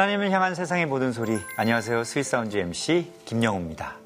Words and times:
하나님을 0.00 0.30
향한 0.30 0.54
세상의 0.54 0.86
모든 0.86 1.12
소리. 1.12 1.38
안녕하세요. 1.56 2.04
Sweet 2.04 2.30
Sound 2.30 2.56
MC 2.56 3.12
김영우입니다. 3.26 3.96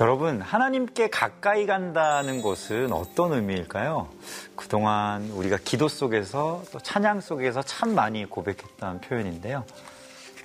여러분, 0.00 0.40
하나님께 0.40 1.10
가까이 1.10 1.66
간다는 1.66 2.42
것은 2.42 2.92
어떤 2.92 3.32
의미일까요? 3.32 4.08
그동안 4.54 5.28
우리가 5.30 5.58
기도 5.64 5.88
속에서 5.88 6.62
또 6.70 6.78
찬양 6.78 7.22
속에서 7.22 7.60
참 7.62 7.96
많이 7.96 8.24
고백했던 8.24 9.00
표현인데요. 9.00 9.64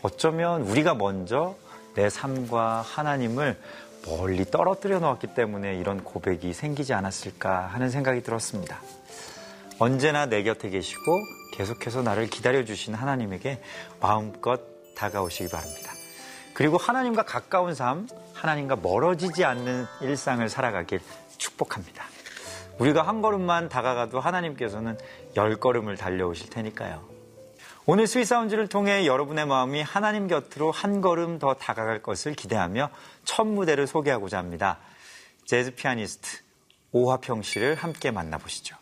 어쩌면 0.01 0.63
우리가 0.63 0.95
먼저 0.95 1.55
내 1.93 2.09
삶과 2.09 2.81
하나님을 2.81 3.55
멀리 4.07 4.45
떨어뜨려 4.45 4.97
놓았기 4.97 5.35
때문에 5.35 5.75
이런 5.75 6.03
고백이 6.03 6.53
생기지 6.53 6.95
않았을까 6.95 7.67
하는 7.67 7.91
생각이 7.91 8.23
들었습니다. 8.23 8.79
언제나 9.79 10.25
내 10.25 10.43
곁에 10.43 10.69
계시고 10.69 11.01
계속해서 11.53 12.01
나를 12.01 12.27
기다려주신 12.27 12.93
하나님에게 12.93 13.61
마음껏 13.99 14.59
다가오시기 14.95 15.49
바랍니다. 15.49 15.91
그리고 16.53 16.77
하나님과 16.77 17.23
가까운 17.23 17.75
삶, 17.75 18.07
하나님과 18.33 18.77
멀어지지 18.77 19.45
않는 19.45 19.85
일상을 20.01 20.47
살아가길 20.49 20.99
축복합니다. 21.37 22.03
우리가 22.79 23.03
한 23.03 23.21
걸음만 23.21 23.69
다가가도 23.69 24.19
하나님께서는 24.19 24.97
열 25.35 25.59
걸음을 25.59 25.97
달려오실 25.97 26.49
테니까요. 26.49 27.07
오늘 27.85 28.07
스윗사운즈를 28.07 28.67
통해 28.67 29.05
여러분의 29.05 29.45
마음이 29.45 29.81
하나님 29.81 30.27
곁으로 30.27 30.71
한 30.71 31.01
걸음 31.01 31.39
더 31.39 31.53
다가갈 31.53 32.01
것을 32.01 32.33
기대하며 32.33 32.89
첫 33.23 33.45
무대를 33.45 33.87
소개하고자 33.87 34.37
합니다. 34.37 34.79
재즈 35.45 35.75
피아니스트 35.75 36.39
오화평 36.91 37.43
씨를 37.43 37.75
함께 37.75 38.11
만나보시죠. 38.11 38.75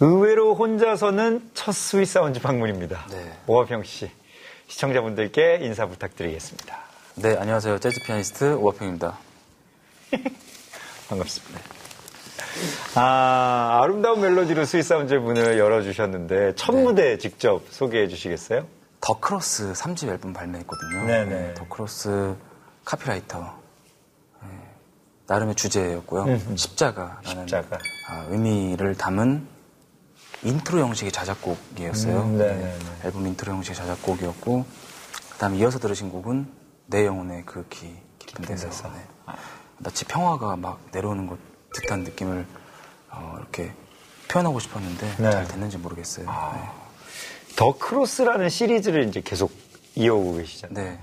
의외로 0.00 0.54
혼자서는 0.54 1.50
첫 1.52 1.72
Sweet 1.72 2.14
Sound 2.14 2.40
방문입니다. 2.40 3.06
네. 3.10 3.38
오화평 3.46 3.84
씨, 3.84 4.10
시청자분들께 4.66 5.58
인사 5.60 5.84
부탁드리겠습니다. 5.86 6.78
네, 7.16 7.36
안녕하세요. 7.36 7.78
재즈 7.80 8.00
피아니스트 8.06 8.54
오화평입니다. 8.54 9.18
반갑습니다. 11.10 11.60
아, 12.94 13.80
아름다운 13.82 14.22
멜로디로 14.22 14.64
Sweet 14.64 14.88
Sound 14.88 15.12
문을 15.12 15.58
열어주셨는데 15.58 16.54
첫 16.56 16.74
네. 16.74 16.82
무대 16.82 17.18
직접 17.18 17.62
소개해 17.68 18.08
주시겠어요? 18.08 18.66
The 19.02 19.20
Cross 19.20 19.72
3집 19.74 20.08
앨범 20.08 20.32
발매했거든요. 20.32 21.06
네네. 21.06 21.54
The 21.54 21.68
Cross 21.68 22.36
카피라이터. 22.86 23.54
네, 24.42 24.48
나름의 25.26 25.56
주제였고요. 25.56 26.22
음. 26.24 26.56
십자가라는 26.56 27.46
십자가. 27.46 27.78
아, 28.08 28.26
의미를 28.30 28.94
담은 28.94 29.59
인트로 30.42 30.80
형식의 30.80 31.12
자작곡이었어요. 31.12 32.22
음, 32.22 32.38
네네네. 32.38 32.78
앨범 33.04 33.26
인트로 33.26 33.52
형식의 33.52 33.76
자작곡이었고 33.76 34.64
그다음에 35.32 35.58
이어서 35.58 35.78
들으신 35.78 36.10
곡은 36.10 36.46
내 36.86 37.06
영혼의 37.06 37.44
그 37.46 37.66
기, 37.68 37.94
깊은 38.18 38.44
데서. 38.44 38.88
네. 38.90 39.34
마치 39.78 40.04
평화가 40.04 40.56
막 40.56 40.80
내려오는 40.92 41.26
것 41.26 41.38
듯한 41.74 42.00
느낌을 42.04 42.46
어, 43.10 43.34
이렇게 43.38 43.72
표현하고 44.28 44.60
싶었는데 44.60 45.16
네. 45.18 45.30
잘 45.30 45.48
됐는지 45.48 45.78
모르겠어요. 45.78 46.26
The 47.56 47.76
Cross라는 47.78 48.48
시리즈를 48.48 49.08
이제 49.08 49.20
계속 49.20 49.52
이어오고 49.94 50.36
계시잖아요. 50.36 50.84
네. 50.84 50.90
네. 50.90 51.00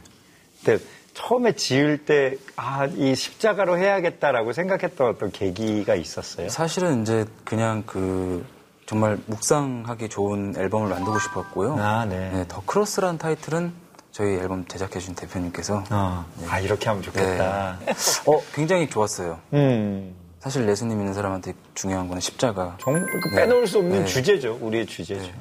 근데 0.64 0.84
처음에 1.14 1.54
지을 1.54 2.06
때, 2.06 2.38
아, 2.56 2.86
이 2.86 3.16
십자가로 3.16 3.78
해야겠다라고 3.80 4.54
생각했던 4.54 5.08
어떤 5.10 5.32
계기가 5.32 5.96
있었어요? 5.96 6.48
사실은 6.50 7.02
이제 7.02 7.26
그냥 7.44 7.84
그 7.88 8.46
정말 8.88 9.20
묵상하기 9.26 10.08
좋은 10.10 10.56
앨범을 10.58 10.90
만들고 10.90 11.20
싶었고요. 11.20 11.76
아, 11.78 12.06
네. 12.06 12.46
더 12.48 12.64
크로스라는 12.66 13.18
타이틀은 13.20 13.74
저희 14.12 14.36
앨범 14.36 14.66
제작해준 14.66 15.14
대표님께서 15.14 15.84
어, 15.92 16.26
아, 16.50 16.60
이렇게 16.60 16.88
하면 16.88 17.04
좋겠다. 17.04 17.78
어 18.26 18.42
굉장히 18.54 18.90
좋았어요. 18.90 19.40
음. 19.54 20.16
사실 20.40 20.68
예수님 20.68 21.00
있는 21.00 21.14
사람한테 21.14 21.54
중요한 21.76 22.08
거는 22.08 22.22
십자가. 22.22 22.78
정, 22.80 23.06
그 23.06 23.30
빼놓을 23.30 23.68
수 23.68 23.80
없는 23.80 24.00
네. 24.00 24.06
주제죠. 24.06 24.58
우리의 24.62 24.86
주제죠. 24.86 25.32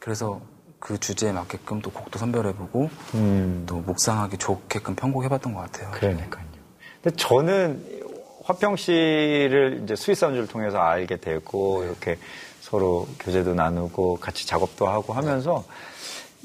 그래서 0.00 0.40
그 0.80 0.98
주제에 0.98 1.30
맞게끔 1.30 1.80
또 1.82 1.90
곡도 1.90 2.18
선별해보고 2.18 2.90
음. 3.14 3.64
또 3.66 3.76
묵상하기 3.76 4.38
좋게끔 4.38 4.96
편곡해봤던 4.96 5.54
것 5.54 5.60
같아요. 5.60 5.90
그러니까요. 5.92 6.44
근데 7.02 7.16
저는 7.16 8.00
화평 8.44 8.76
씨를 8.76 9.82
이제 9.84 9.94
스위스 9.94 10.24
한주를 10.24 10.48
통해서 10.48 10.78
알게 10.78 11.18
되고 11.18 11.84
이렇게 11.84 12.18
서로 12.70 13.08
교제도 13.18 13.54
나누고 13.54 14.18
같이 14.20 14.46
작업도 14.46 14.86
하고 14.86 15.12
하면서 15.12 15.64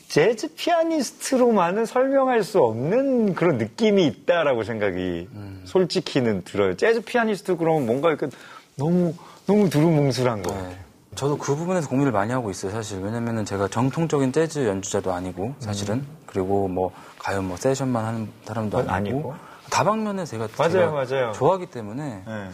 재즈 0.08 0.56
피아니스트로만은 0.56 1.86
설명할 1.86 2.44
수 2.44 2.60
없는 2.60 3.36
그런 3.36 3.58
느낌이 3.58 4.06
있다라고 4.08 4.64
생각이 4.64 5.28
솔직히는 5.66 6.44
들어요. 6.44 6.76
재즈 6.76 7.02
피아니스트 7.02 7.58
그러면 7.58 7.86
뭔가 7.86 8.10
이렇게 8.10 8.28
너무 8.76 9.14
너무 9.46 9.70
두루뭉술한 9.70 10.42
거 10.42 10.52
같아요. 10.52 10.70
네. 10.70 10.78
저도 11.14 11.38
그 11.38 11.56
부분에서 11.56 11.88
고민을 11.88 12.12
많이 12.12 12.34
하고 12.34 12.50
있어요, 12.50 12.72
사실. 12.72 13.00
왜냐면은 13.02 13.46
제가 13.46 13.68
정통적인 13.68 14.34
재즈 14.34 14.68
연주자도 14.68 15.14
아니고, 15.14 15.54
사실은. 15.60 16.06
그리고 16.26 16.68
뭐, 16.68 16.92
가요 17.20 17.42
뭐, 17.42 17.56
세션만 17.56 18.04
하는 18.04 18.30
사람도 18.44 18.80
음. 18.80 18.90
아니고. 18.90 19.18
아니고. 19.18 19.36
다방면에 19.70 20.26
제가, 20.26 20.50
맞아요, 20.58 20.72
제가 20.72 20.92
맞아요. 20.92 21.32
좋아하기 21.32 21.68
때문에, 21.68 22.24
네. 22.26 22.50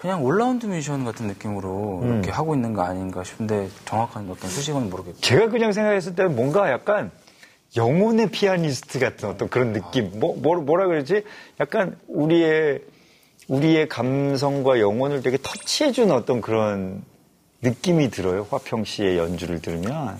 그냥 0.00 0.24
올라운드 0.24 0.64
뮤지션 0.64 1.04
같은 1.04 1.26
느낌으로 1.26 2.00
음. 2.02 2.12
이렇게 2.14 2.30
하고 2.30 2.54
있는 2.54 2.72
거 2.72 2.80
아닌가 2.82 3.22
싶은데, 3.22 3.68
정확한 3.84 4.30
어떤 4.30 4.48
수식어는 4.48 4.88
모르겠고. 4.88 5.20
제가 5.20 5.48
그냥 5.50 5.72
생각했을 5.72 6.14
때는 6.14 6.34
뭔가 6.34 6.70
약간 6.70 7.10
영혼의 7.76 8.30
피아니스트 8.30 8.98
같은 8.98 9.28
어떤 9.28 9.50
그런 9.50 9.74
느낌. 9.74 10.18
뭐, 10.18 10.34
뭐 10.36 10.56
뭐 10.62 10.76
라 10.78 10.86
그러지? 10.86 11.22
약간 11.60 11.98
우리의, 12.08 12.80
우리의 13.48 13.88
감성과 13.90 14.80
영혼을 14.80 15.20
되게 15.20 15.36
터치해준 15.42 16.10
어떤 16.12 16.40
그런 16.40 17.04
느낌이 17.60 18.10
들어요. 18.10 18.46
화평 18.50 18.84
씨의 18.84 19.18
연주를 19.18 19.60
들으면. 19.60 20.16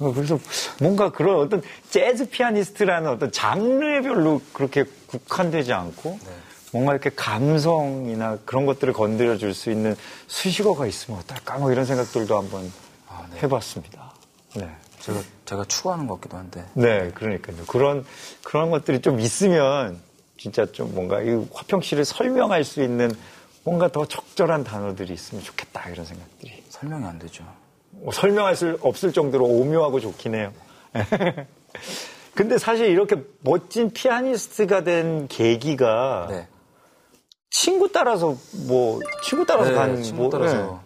어, 0.00 0.12
그래서 0.12 0.38
뭔가 0.80 1.12
그런 1.12 1.38
어떤 1.38 1.62
재즈 1.90 2.28
피아니스트라는 2.28 3.08
어떤 3.08 3.30
장르에 3.30 4.02
별로 4.02 4.40
그렇게 4.52 4.84
국한되지 5.06 5.72
않고 5.72 6.18
네. 6.24 6.30
뭔가 6.76 6.92
이렇게 6.92 7.08
감성이나 7.10 8.36
그런 8.44 8.66
것들을 8.66 8.92
건드려 8.92 9.38
줄 9.38 9.54
수 9.54 9.70
있는 9.70 9.96
수식어가 10.26 10.86
있으면 10.86 11.20
어떨까 11.20 11.56
뭐 11.56 11.72
이런 11.72 11.86
생각들도 11.86 12.36
한번 12.36 12.70
아, 13.08 13.26
네. 13.32 13.40
해봤습니다. 13.42 14.12
네. 14.56 14.68
제가, 15.00 15.20
제가 15.46 15.64
추구하는 15.64 16.06
것 16.06 16.16
같기도 16.20 16.36
한데. 16.36 16.64
네, 16.74 17.10
그러니까요. 17.14 17.56
그런, 17.66 18.04
그런 18.42 18.70
것들이 18.70 19.00
좀 19.00 19.20
있으면 19.20 19.98
진짜 20.36 20.66
좀 20.66 20.94
뭔가 20.94 21.22
이 21.22 21.30
화평 21.54 21.80
씨를 21.80 22.04
설명할 22.04 22.62
수 22.64 22.82
있는 22.82 23.10
뭔가 23.64 23.90
더 23.90 24.04
적절한 24.06 24.64
단어들이 24.64 25.14
있으면 25.14 25.42
좋겠다 25.42 25.88
이런 25.88 26.04
생각들이. 26.04 26.62
설명이 26.68 27.04
안 27.06 27.18
되죠. 27.18 27.42
뭐 27.90 28.12
설명할 28.12 28.54
수 28.54 28.78
없을 28.82 29.12
정도로 29.14 29.46
오묘하고 29.46 30.00
좋긴 30.00 30.34
해요. 30.34 30.52
근데 32.34 32.58
사실 32.58 32.88
이렇게 32.90 33.16
멋진 33.40 33.90
피아니스트가 33.90 34.84
된 34.84 35.26
계기가 35.28 36.26
네. 36.28 36.48
친구 37.50 37.90
따라서 37.90 38.34
뭐 38.66 39.00
친구 39.22 39.44
따라서 39.46 39.70
네, 39.70 39.76
간 39.76 40.02
친구 40.02 40.22
뭐, 40.22 40.30
따라서. 40.30 40.80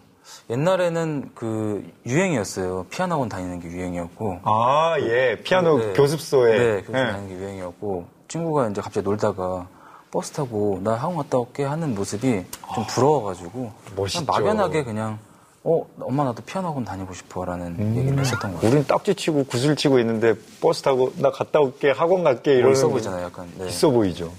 옛날에는 0.49 1.31
그 1.33 1.83
유행이었어요. 2.05 2.85
피아노 2.89 3.15
학원 3.15 3.29
다니는 3.29 3.59
게 3.61 3.67
유행이었고. 3.69 4.39
아, 4.43 4.95
예. 4.99 5.39
피아노 5.43 5.77
네. 5.77 5.93
교습소에. 5.93 6.57
네, 6.57 6.81
교습 6.81 6.95
예. 6.95 6.99
다니는 7.11 7.27
게 7.29 7.35
유행이었고 7.35 8.05
친구가 8.27 8.69
이제 8.69 8.81
갑자기 8.81 9.03
놀다가 9.05 9.67
버스 10.11 10.31
타고 10.31 10.79
나 10.83 10.93
학원 10.95 11.17
갔다 11.17 11.37
올게 11.37 11.63
하는 11.63 11.95
모습이 11.95 12.45
좀 12.75 12.85
부러워가지고 12.89 13.71
멋있죠. 13.95 14.25
그냥 14.25 14.43
막연하게 14.55 14.83
그냥 14.83 15.19
어 15.63 15.85
엄마 16.01 16.23
나도 16.25 16.41
피아노 16.43 16.69
학원 16.69 16.83
다니고 16.83 17.13
싶어라는 17.13 17.75
음. 17.79 17.95
얘기를 17.97 18.19
했었던 18.19 18.51
것 18.51 18.57
같아요. 18.57 18.71
우린 18.71 18.85
딱지 18.87 19.15
치고 19.15 19.45
구슬 19.45 19.75
치고 19.75 19.99
있는데 19.99 20.33
버스 20.59 20.81
타고 20.81 21.13
나 21.17 21.31
갔다 21.31 21.59
올게 21.61 21.91
학원 21.91 22.23
갈게 22.23 22.51
뭐 22.51 22.59
이러는 22.59 22.75
있어 22.75 22.87
보이잖아요, 22.89 23.25
약간. 23.25 23.49
네. 23.57 23.67
있어 23.67 23.89
보이죠. 23.89 24.31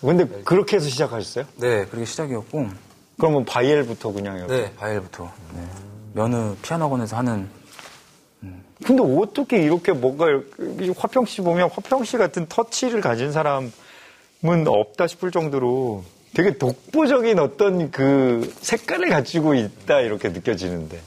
근데 0.00 0.26
그렇게 0.44 0.76
해서 0.76 0.88
시작하셨어요? 0.88 1.44
네, 1.56 1.84
그게 1.86 2.04
시작이었고 2.04 2.68
그러면 3.18 3.44
바이엘부터 3.44 4.12
그냥 4.12 4.38
이렇게. 4.38 4.54
네 4.54 4.72
바이엘부터 4.76 5.30
네. 5.54 5.66
면허 6.14 6.56
피아노 6.62 6.86
학원에서 6.86 7.16
하는 7.16 7.48
근데 8.84 9.02
어떻게 9.02 9.62
이렇게 9.62 9.92
뭔가 9.92 10.26
이렇게 10.28 10.92
화평 10.96 11.26
씨 11.26 11.42
보면 11.42 11.70
화평 11.70 12.04
씨 12.04 12.16
같은 12.16 12.46
터치를 12.46 13.00
가진 13.00 13.30
사람은 13.30 13.70
없다 14.66 15.06
싶을 15.06 15.30
정도로 15.30 16.04
되게 16.34 16.56
독보적인 16.56 17.38
어떤 17.38 17.90
그 17.90 18.52
색깔을 18.60 19.10
가지고 19.10 19.54
있다 19.54 20.00
이렇게 20.00 20.30
느껴지는데. 20.30 21.00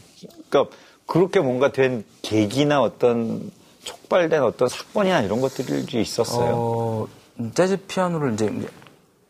그러니까 0.50 0.76
그렇게 1.08 1.40
뭔가 1.40 1.72
된 1.72 2.06
계기나 2.22 2.82
어떤 2.82 3.52
촉발된 3.84 4.44
어떤 4.44 4.68
사건이나 4.68 5.22
이런 5.22 5.42
것들이 5.42 6.02
있었어요. 6.02 6.54
어, 6.56 7.08
재즈 7.56 7.78
피아노를 7.88 8.34
이제 8.34 8.52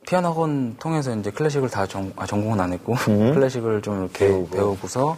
피아노 0.05 0.29
학원 0.29 0.75
통해서 0.79 1.15
이제 1.15 1.31
클래식을 1.31 1.69
다 1.69 1.85
전, 1.87 2.13
아, 2.15 2.25
전공은 2.25 2.59
안 2.59 2.73
했고 2.73 2.93
음. 3.09 3.33
클래식을 3.35 3.81
좀 3.81 4.01
이렇게 4.01 4.27
배우고. 4.27 4.49
배우고서 4.49 5.17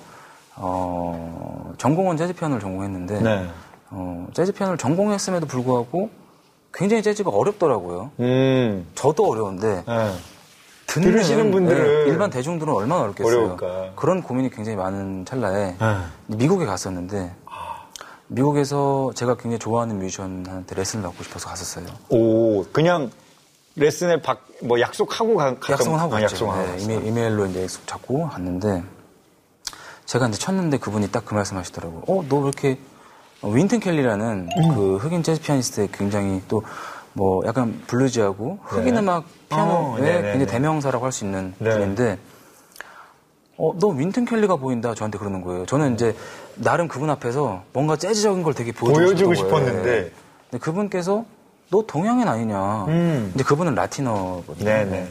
어, 0.56 1.74
전공은 1.78 2.18
재즈 2.18 2.34
피아노를 2.34 2.62
전공했는데 2.62 3.22
네. 3.22 3.48
어, 3.90 4.28
재즈 4.34 4.54
피아노를 4.54 4.78
전공했음에도 4.78 5.46
불구하고 5.48 6.10
굉장히 6.74 7.04
재즈가 7.04 7.30
어렵더라고요. 7.30 8.12
음. 8.20 8.86
저도 8.96 9.30
어려운데 9.30 9.84
네. 9.88 10.12
듣는 10.88 11.12
들으시는 11.12 11.52
분들은 11.52 12.06
네, 12.06 12.12
일반 12.12 12.30
대중들은 12.30 12.72
얼마나 12.74 13.04
어렵겠어요. 13.04 13.36
어려울까. 13.36 13.92
그런 13.96 14.22
고민이 14.22 14.50
굉장히 14.50 14.78
많은 14.78 15.26
찰나에 15.26 15.76
네. 15.80 15.96
미국에 16.28 16.66
갔었는데 16.66 17.34
미국에서 18.28 19.12
제가 19.16 19.36
굉장히 19.36 19.60
좋아하는 19.60 20.00
뮤지션한테 20.00 20.76
레슨을 20.76 21.04
받고 21.04 21.24
싶어서 21.24 21.48
갔었어요. 21.48 21.86
오, 22.10 22.64
그냥 22.72 23.12
레슨을 23.76 24.22
박, 24.22 24.46
뭐 24.62 24.80
약속하고 24.80 25.36
가, 25.36 25.56
갔던- 25.56 25.72
약속은 25.72 26.00
하고 26.00 26.16
아. 26.16 26.22
약속은 26.22 26.78
네. 26.78 26.84
이메, 26.84 26.96
이메일로 27.08 27.46
이제 27.48 27.64
약속 27.64 27.86
잡고 27.88 28.28
갔는데 28.30 28.84
제가 30.06 30.28
이제 30.28 30.38
쳤는데 30.38 30.78
그분이 30.78 31.12
딱 31.12 31.26
그 31.26 31.34
말씀하시더라고요. 31.34 32.04
어, 32.08 32.24
너 32.30 32.38
왜 32.38 32.44
이렇게 32.50 32.78
윈튼 33.44 33.80
켈리라는 33.80 34.50
음. 34.58 34.76
그 34.76 34.98
흑인 34.98 35.24
재즈 35.24 35.42
피아니스트의 35.42 35.90
굉장히 35.92 36.42
또 36.48 36.64
뭐 37.18 37.42
약간 37.46 37.82
블루지하고 37.88 38.60
흑인 38.64 38.96
네. 38.96 39.00
음악 39.00 39.20
어, 39.24 39.24
피아노의 39.48 40.02
네네네. 40.04 40.22
굉장히 40.34 40.46
대명사라고 40.48 41.06
할 41.06 41.14
수 41.14 41.24
있는 41.24 41.54
네. 41.60 41.70
분인데 41.70 42.20
어, 43.58 43.72
너 43.80 43.88
윈튼 43.88 44.26
켈리가 44.26 44.58
보인다 44.58 44.94
저한테 44.94 45.18
그러는 45.18 45.42
거예요. 45.42 45.66
저는 45.66 45.94
이제 45.94 46.14
나름 46.56 46.90
그분 46.90 47.10
앞에서 47.10 47.64
뭔가 47.72 47.96
재즈적인 47.96 48.44
걸 48.44 48.54
되게 48.54 48.74
보여주고, 48.74 49.06
보여주고. 49.06 49.34
싶었는데. 49.36 50.12
근데 50.52 50.60
그분께서 50.62 51.24
너 51.76 51.84
동양인 51.86 52.28
아니냐. 52.28 52.86
음. 52.86 53.32
이제 53.36 53.44
그분은 53.44 53.76
라틴어거든요. 53.76 54.64
네네. 54.66 55.10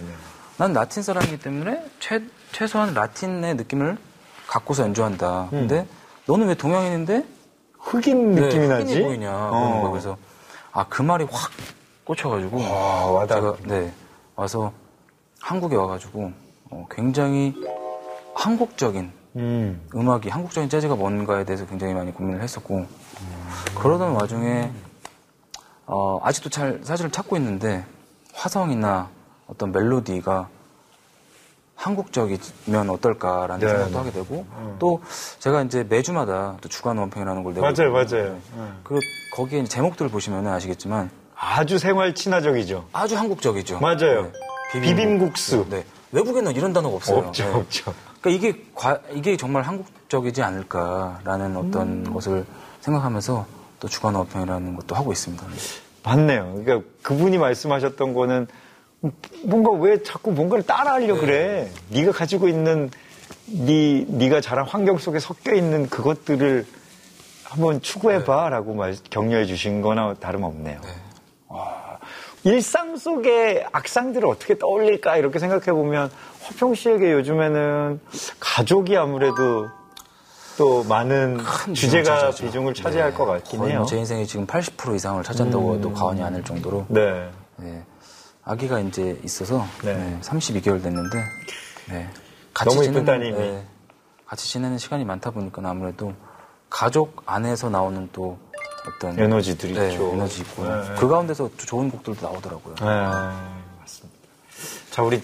난 0.57 0.73
라틴 0.73 1.03
사람이기 1.03 1.39
때문에 1.41 1.85
최, 2.01 2.23
최소한 2.53 2.95
라틴의 2.95 3.57
느낌을 3.57 3.99
갖고서 4.47 4.85
연주한다. 4.85 5.49
근데 5.51 5.87
너는 6.27 6.47
왜 6.49 6.55
동양인인데 6.55 7.25
흑인 7.79 8.35
네, 8.35 8.41
느낌이 8.43 8.69
나지? 8.69 8.85
흑인이 8.95 9.05
보이냐 9.07 9.31
그러는 9.31 9.85
어. 9.85 9.91
그래서 9.91 10.17
아 10.73 10.85
그 10.89 11.03
말이 11.03 11.27
확 11.31 11.51
꽂혀가지고 12.05 12.57
와, 12.59 13.07
와닿- 13.13 13.29
제가 13.41 13.57
네 13.67 13.93
와서 14.35 14.73
한국에 15.41 15.77
와가지고 15.77 16.33
어, 16.71 16.87
굉장히 16.91 17.55
한국적인 18.35 19.13
음. 19.37 19.87
음악이 19.95 20.29
한국적인 20.31 20.69
재즈가 20.71 20.95
뭔가에 20.97 21.45
대해서 21.45 21.67
굉장히 21.67 21.93
많이 21.95 22.13
고민을 22.13 22.43
했었고 22.43 22.87
그러던 23.77 24.13
와중에 24.13 24.71
어, 25.87 26.19
아직도 26.23 26.49
잘 26.51 26.81
사실을 26.83 27.11
찾고 27.11 27.37
있는데 27.37 27.85
화성이나 28.35 29.11
어떤 29.47 29.73
멜로디가 29.73 30.49
한국적이면 31.77 32.89
어떨까라는 32.91 33.59
네, 33.59 33.69
생각도 33.69 33.91
네. 33.91 33.99
하게 33.99 34.11
되고 34.13 34.47
또 34.79 35.03
제가 35.41 35.63
이제 35.63 35.85
매주마다 35.89 36.57
또 36.61 36.69
주간 36.69 36.97
원평이라는 36.99 37.43
걸 37.43 37.55
내고 37.55 37.67
맞아요. 37.67 37.93
맞아요. 37.93 38.33
네. 38.57 38.69
그 38.85 38.99
거기에 39.35 39.65
제목들을 39.65 40.11
보시면 40.11 40.47
아시겠지만 40.47 41.11
아주 41.37 41.79
생활 41.79 42.15
친화적이죠. 42.15 42.87
아주 42.93 43.17
한국적이죠. 43.17 43.81
맞아요. 43.81 44.31
네. 44.73 44.81
비빔국수. 44.81 45.67
네. 45.69 45.85
외국에는 46.13 46.53
이런 46.55 46.73
단어가 46.73 46.95
없어요. 46.97 47.19
없죠, 47.19 47.45
네. 47.45 47.51
없죠. 47.55 47.95
그러니까 48.21 48.49
이게 48.49 48.65
과- 48.75 49.01
이게 49.13 49.37
정말 49.37 49.63
한국적이지 49.63 50.43
않을까라는 50.43 51.57
어떤 51.57 52.15
것을 52.15 52.47
생각하면서 52.81 53.47
또 53.85 53.89
주간 53.89 54.17
어평이라는 54.17 54.77
것도 54.77 54.95
하고 54.95 55.13
있습니다. 55.13 55.47
맞네요. 56.03 56.63
그러니까 56.65 56.89
그분이 57.03 57.37
말씀하셨던 57.37 58.15
거는 58.15 58.47
뭔가 59.43 59.73
왜 59.73 60.03
자꾸 60.03 60.33
뭔가를 60.33 60.65
따라하려 60.65 61.15
고 61.15 61.21
그래? 61.21 61.69
네가 61.91 62.13
가지고 62.13 62.49
있는 62.49 62.91
네 63.45 64.07
네가 64.09 64.41
자란 64.41 64.67
환경 64.67 64.97
속에 64.97 65.19
섞여 65.19 65.53
있는 65.53 65.87
그것들을 65.91 66.65
한번 67.45 67.83
추구해봐라고 67.83 68.73
말 68.73 68.97
격려해 69.11 69.45
주신 69.45 69.83
거나 69.83 70.15
다름없네요. 70.15 70.81
와, 71.49 71.99
일상 72.45 72.97
속의 72.97 73.67
악상들을 73.71 74.27
어떻게 74.27 74.57
떠올릴까 74.57 75.19
이렇게 75.19 75.39
생각해 75.39 75.67
보면 75.67 76.11
허평 76.49 76.75
씨에게 76.75 77.13
요즘에는 77.13 78.01
가족이 78.41 78.97
아무래도 78.97 79.69
또 80.57 80.85
많은 80.85 81.39
주제가. 81.75 82.31
비중을 82.31 82.75
차지할 82.75 83.11
네. 83.11 83.17
것 83.17 83.27
같긴 83.27 83.59
거의 83.59 83.73
해요. 83.73 83.79
음. 83.79 83.83
뭐제 83.83 83.97
인생의 83.99 84.27
지금 84.27 84.47
80% 84.47 84.95
이상을 84.95 85.23
차지한다고 85.23 85.75
해도 85.75 85.93
과언이 85.93 86.23
아닐 86.23 86.45
정도로 86.45 86.87
네. 86.89 87.31
네. 87.57 87.83
아기가 88.45 88.79
이제 88.81 89.19
있어서 89.25 89.65
네. 89.83 89.95
네, 89.97 90.19
32개월 90.21 90.83
됐는데 90.83 91.19
네. 91.89 92.09
너무 92.65 92.85
이쁜 92.85 93.05
따님이. 93.05 93.59
같이 94.27 94.49
지내는 94.49 94.79
시간이 94.79 95.05
많다 95.05 95.31
보니까 95.31 95.63
아무래도 95.69 96.13
가족 96.71 97.23
안에서 97.27 97.69
나오는 97.71 98.09
또 98.13 98.39
어떤 98.87 99.19
에너지들이 99.19 99.73
네, 99.75 99.93
있죠. 99.93 100.11
에너지 100.13 100.43
있고 100.43 100.65
네. 100.65 100.95
그 100.99 101.09
가운데서 101.09 101.51
또 101.57 101.67
좋은 101.67 101.91
곡들도 101.91 102.27
나오더라고요. 102.27 102.75
네, 102.77 102.85
맞습니다. 102.85 104.19
자, 104.91 105.03
우리 105.03 105.23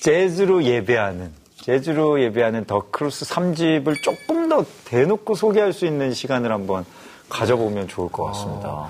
재즈로 0.00 0.64
예배하는, 0.64 1.32
재즈로 1.66 2.22
예배하는 2.22 2.64
The 2.64 2.84
Cross 2.92 3.24
3집을 3.24 4.00
조금 4.00 4.48
더 4.48 4.64
대놓고 4.84 5.34
소개할 5.34 5.72
수 5.72 5.84
있는 5.84 6.14
시간을 6.14 6.52
한번 6.52 6.84
가져보면 7.28 7.88
좋을 7.88 8.08
것 8.08 8.24
같습니다. 8.26 8.86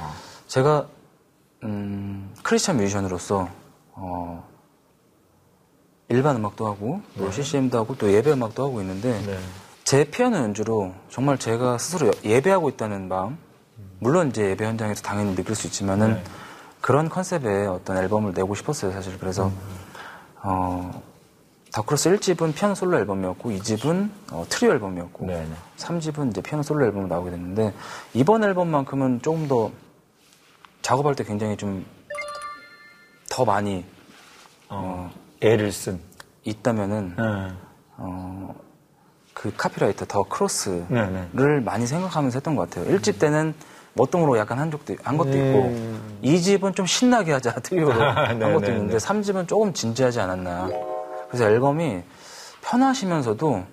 제가 0.47 0.87
음, 1.63 2.35
크리스찬 2.43 2.77
뮤지션으로서 2.77 3.49
어, 3.93 4.47
일반 6.11 6.37
음악도 6.37 6.67
하고 6.67 7.01
또 7.17 7.31
CCM도 7.31 7.79
하고 7.79 7.97
또 7.97 8.13
예배 8.13 8.33
음악도 8.33 8.67
하고 8.67 8.83
있는데 8.83 9.23
네. 9.25 9.39
제 9.85 10.05
피아노 10.05 10.37
연주로 10.37 10.93
정말 11.09 11.39
제가 11.39 11.79
스스로 11.79 12.11
예배하고 12.25 12.69
있다는 12.69 13.09
마음 13.09 13.39
물론 14.01 14.29
이제 14.29 14.51
예배 14.51 14.67
현장에서 14.67 15.03
당연히 15.03 15.35
느낄 15.35 15.55
수 15.55 15.67
있지만은 15.67 16.17
네. 16.17 16.25
그런 16.83 17.09
컨셉의 17.09 17.69
어떤 17.69 17.97
앨범을 17.97 18.35
내고 18.35 18.55
싶었어요 18.55 18.93
사실 18.93 19.19
그래서 19.19 19.51
어, 20.43 21.03
The 21.77 21.89
Cross 21.89 22.11
1집은 22.11 22.55
피아노 22.55 22.75
솔로 22.75 22.99
앨범이었고 22.99 23.51
2집은 23.51 24.11
어, 24.33 24.45
트리오 24.49 24.73
앨범이었고 24.73 25.27
네네. 25.27 25.49
3집은 25.77 26.31
이제 26.31 26.41
피아노 26.41 26.63
솔로 26.63 26.85
앨범으로 26.87 27.09
나오게 27.09 27.31
됐는데 27.31 27.73
이번 28.15 28.45
앨범만큼은 28.45 29.23
조금 29.23 29.49
더 29.49 29.71
작업할 30.83 31.15
때 31.15 31.25
굉장히 31.25 31.57
좀 31.57 31.85
더 33.37 33.45
많이 33.45 33.85
어, 34.71 35.13
애를 35.43 35.71
쓴. 35.71 36.01
있다면은 36.45 37.15
네. 37.19 37.53
어, 37.99 38.55
그 39.35 39.53
카피라이터 39.55 40.07
더 40.07 40.23
크로스를 40.23 40.87
네, 41.33 41.61
많이 41.61 41.87
생각하면서 41.87 42.39
했던 42.39 42.57
것 42.57 42.71
같아요. 42.71 42.97
1집 42.97 43.19
때는 43.19 43.53
멋동으로 43.93 44.39
약간 44.39 44.59
한 44.59 44.71
적도 44.71 44.95
한 45.03 45.19
것도 45.19 45.33
음. 45.33 46.13
있고 46.23 46.29
2집은 46.35 46.75
좀 46.75 46.87
신나게 46.87 47.33
하자 47.33 47.57
트리오로 47.61 47.99
네, 47.99 48.05
한 48.05 48.39
것도 48.39 48.61
네, 48.61 48.69
있는데 48.69 48.99
네. 48.99 49.07
3집은 49.07 49.49
조금 49.49 49.75
진지하지 49.75 50.21
않았나. 50.21 50.71
그래서 51.29 51.45
앨범이 51.45 52.03
편하시면서도 52.63 53.65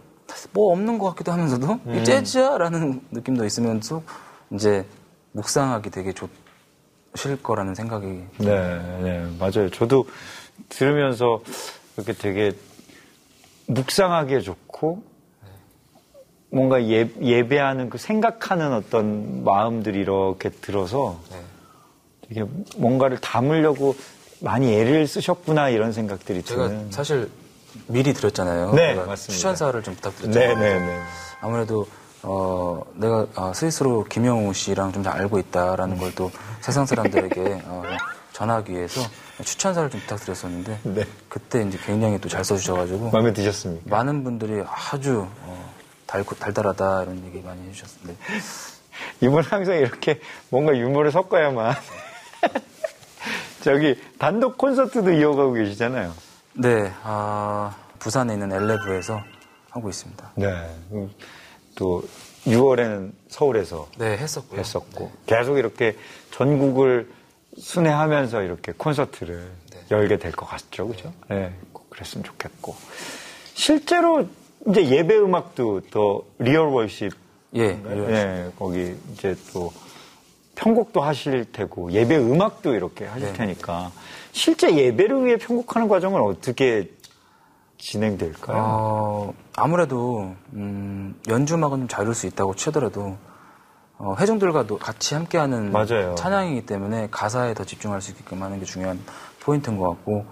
뭐 0.51 0.71
없는 0.71 0.97
것 0.97 1.09
같기도 1.09 1.31
하면서도 1.31 1.79
음. 1.85 1.95
이 1.95 2.03
재즈야라는 2.03 3.01
느낌도 3.11 3.45
있으면서 3.45 4.03
이제 4.51 4.85
묵상하기 5.31 5.89
되게 5.89 6.13
좋으실 6.13 7.41
거라는 7.41 7.75
생각이 7.75 8.05
네, 8.39 8.99
네, 9.01 9.27
맞아요. 9.39 9.69
저도 9.69 10.07
들으면서 10.69 11.41
이렇게 11.97 12.13
되게 12.13 12.51
묵상하기에 13.67 14.41
좋고 14.41 15.03
뭔가 16.49 16.83
예, 16.83 17.09
예배하는 17.19 17.89
그 17.89 17.97
생각하는 17.97 18.73
어떤 18.73 19.43
마음들이 19.43 19.99
이렇게 19.99 20.49
들어서 20.49 21.19
네. 21.31 21.37
되게 22.27 22.45
뭔가를 22.77 23.17
담으려고 23.19 23.95
많이 24.39 24.71
애를 24.73 25.07
쓰셨구나 25.07 25.69
이런 25.69 25.91
생각들이 25.93 26.43
제가 26.43 26.67
드는. 26.67 26.91
사실 26.91 27.31
미리 27.87 28.13
드렸잖아요. 28.13 28.73
네, 28.73 28.93
맞습니다. 28.95 29.33
추천사를 29.33 29.81
좀 29.83 29.95
부탁드렸잖아요. 29.95 30.55
네, 30.57 30.79
네, 30.79 30.85
네. 30.85 31.01
아무래도 31.41 31.87
어, 32.21 32.83
내가 32.95 33.25
어, 33.35 33.51
스위스로 33.53 34.03
김영우 34.05 34.53
씨랑 34.53 34.91
좀 34.93 35.03
잘 35.03 35.13
알고 35.17 35.39
있다라는 35.39 35.97
걸 35.97 36.13
또 36.15 36.31
세상 36.61 36.85
사람들에게 36.85 37.61
어, 37.67 37.83
전하기 38.31 38.71
위해서 38.71 39.01
추천사를 39.43 39.89
좀 39.89 39.99
부탁드렸었는데 40.01 40.79
네. 40.83 41.03
그때 41.27 41.61
이제 41.63 41.77
굉장히 41.85 42.19
또 42.19 42.29
잘 42.29 42.43
써주셔가지고 42.45 43.11
마음에 43.11 43.33
드셨습니까? 43.33 43.89
많은 43.89 44.23
분들이 44.23 44.63
아주 44.91 45.27
어, 45.41 45.73
달, 46.07 46.23
달달하다 46.23 47.03
이런 47.03 47.25
얘기 47.25 47.41
많이 47.41 47.67
해주셨는데 47.67 48.15
이분 49.21 49.43
항상 49.43 49.75
이렇게 49.75 50.19
뭔가 50.49 50.77
유머를 50.77 51.11
섞어야만. 51.11 51.75
저기 53.63 53.97
단독 54.19 54.57
콘서트도 54.57 55.11
이어가고 55.11 55.53
계시잖아요. 55.53 56.13
네 56.55 56.91
아, 57.03 57.75
부산에 57.99 58.33
있는 58.33 58.51
엘레브에서 58.51 59.21
하고 59.69 59.89
있습니다. 59.89 60.31
네. 60.35 60.47
음, 60.91 61.09
또 61.75 62.03
6월에는 62.45 63.11
서울에서 63.29 63.87
네 63.97 64.17
했었고요. 64.17 64.59
했었고 64.59 65.11
계속 65.25 65.57
이렇게 65.57 65.97
전국을 66.31 67.09
순회하면서 67.57 68.41
이렇게 68.43 68.71
콘서트를 68.73 69.49
열게 69.91 70.17
될 70.17 70.31
것 70.31 70.45
같죠, 70.47 70.87
그죠? 70.87 71.13
네, 71.29 71.53
꼭 71.71 71.89
그랬으면 71.89 72.23
좋겠고 72.23 72.75
실제로 73.53 74.27
이제 74.67 74.85
예배 74.89 75.17
음악도 75.17 75.81
The 75.91 76.23
Real 76.39 76.67
Worship, 76.67 77.11
예, 77.55 77.73
네, 77.73 78.49
거기 78.57 78.95
이제 79.13 79.35
또 79.53 79.71
편곡도 80.55 81.01
하실 81.01 81.45
테고 81.51 81.91
예배 81.91 82.17
음악도 82.17 82.73
이렇게 82.75 83.05
하실 83.05 83.27
네. 83.27 83.33
테니까 83.33 83.91
실제 84.33 84.75
예배를 84.75 85.25
위해 85.25 85.37
편곡하는 85.37 85.87
과정은 85.87 86.19
어떻게 86.21 86.89
진행될까요? 87.77 88.57
어, 88.57 89.33
아무래도 89.55 90.35
음, 90.53 91.15
연주음악은 91.27 91.79
좀 91.79 91.87
자유로울 91.87 92.15
수 92.15 92.27
있다고 92.27 92.55
치더라도 92.55 93.17
어, 93.97 94.15
회중들과 94.19 94.65
도 94.65 94.77
같이 94.77 95.13
함께하는 95.13 95.71
맞아요. 95.71 96.15
찬양이기 96.15 96.65
때문에 96.65 97.09
가사에 97.11 97.53
더 97.53 97.63
집중할 97.63 98.01
수 98.01 98.11
있게끔 98.11 98.41
하는 98.41 98.59
게 98.59 98.65
중요한 98.65 98.99
포인트인 99.39 99.77
것 99.77 99.89
같고 99.89 100.25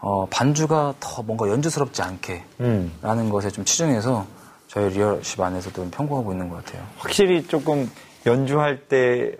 어, 0.00 0.26
반주가 0.26 0.94
더 1.00 1.22
뭔가 1.22 1.48
연주스럽지 1.48 2.02
않게 2.02 2.44
음. 2.60 2.92
라는 3.02 3.30
것에 3.30 3.50
좀 3.50 3.64
치중해서 3.64 4.26
저희 4.68 4.90
리얼십 4.90 5.40
안에서도 5.40 5.90
편곡하고 5.90 6.32
있는 6.32 6.48
것 6.48 6.64
같아요. 6.64 6.86
확실히 6.98 7.46
조금 7.46 7.90
연주할 8.26 8.88
때 8.88 9.36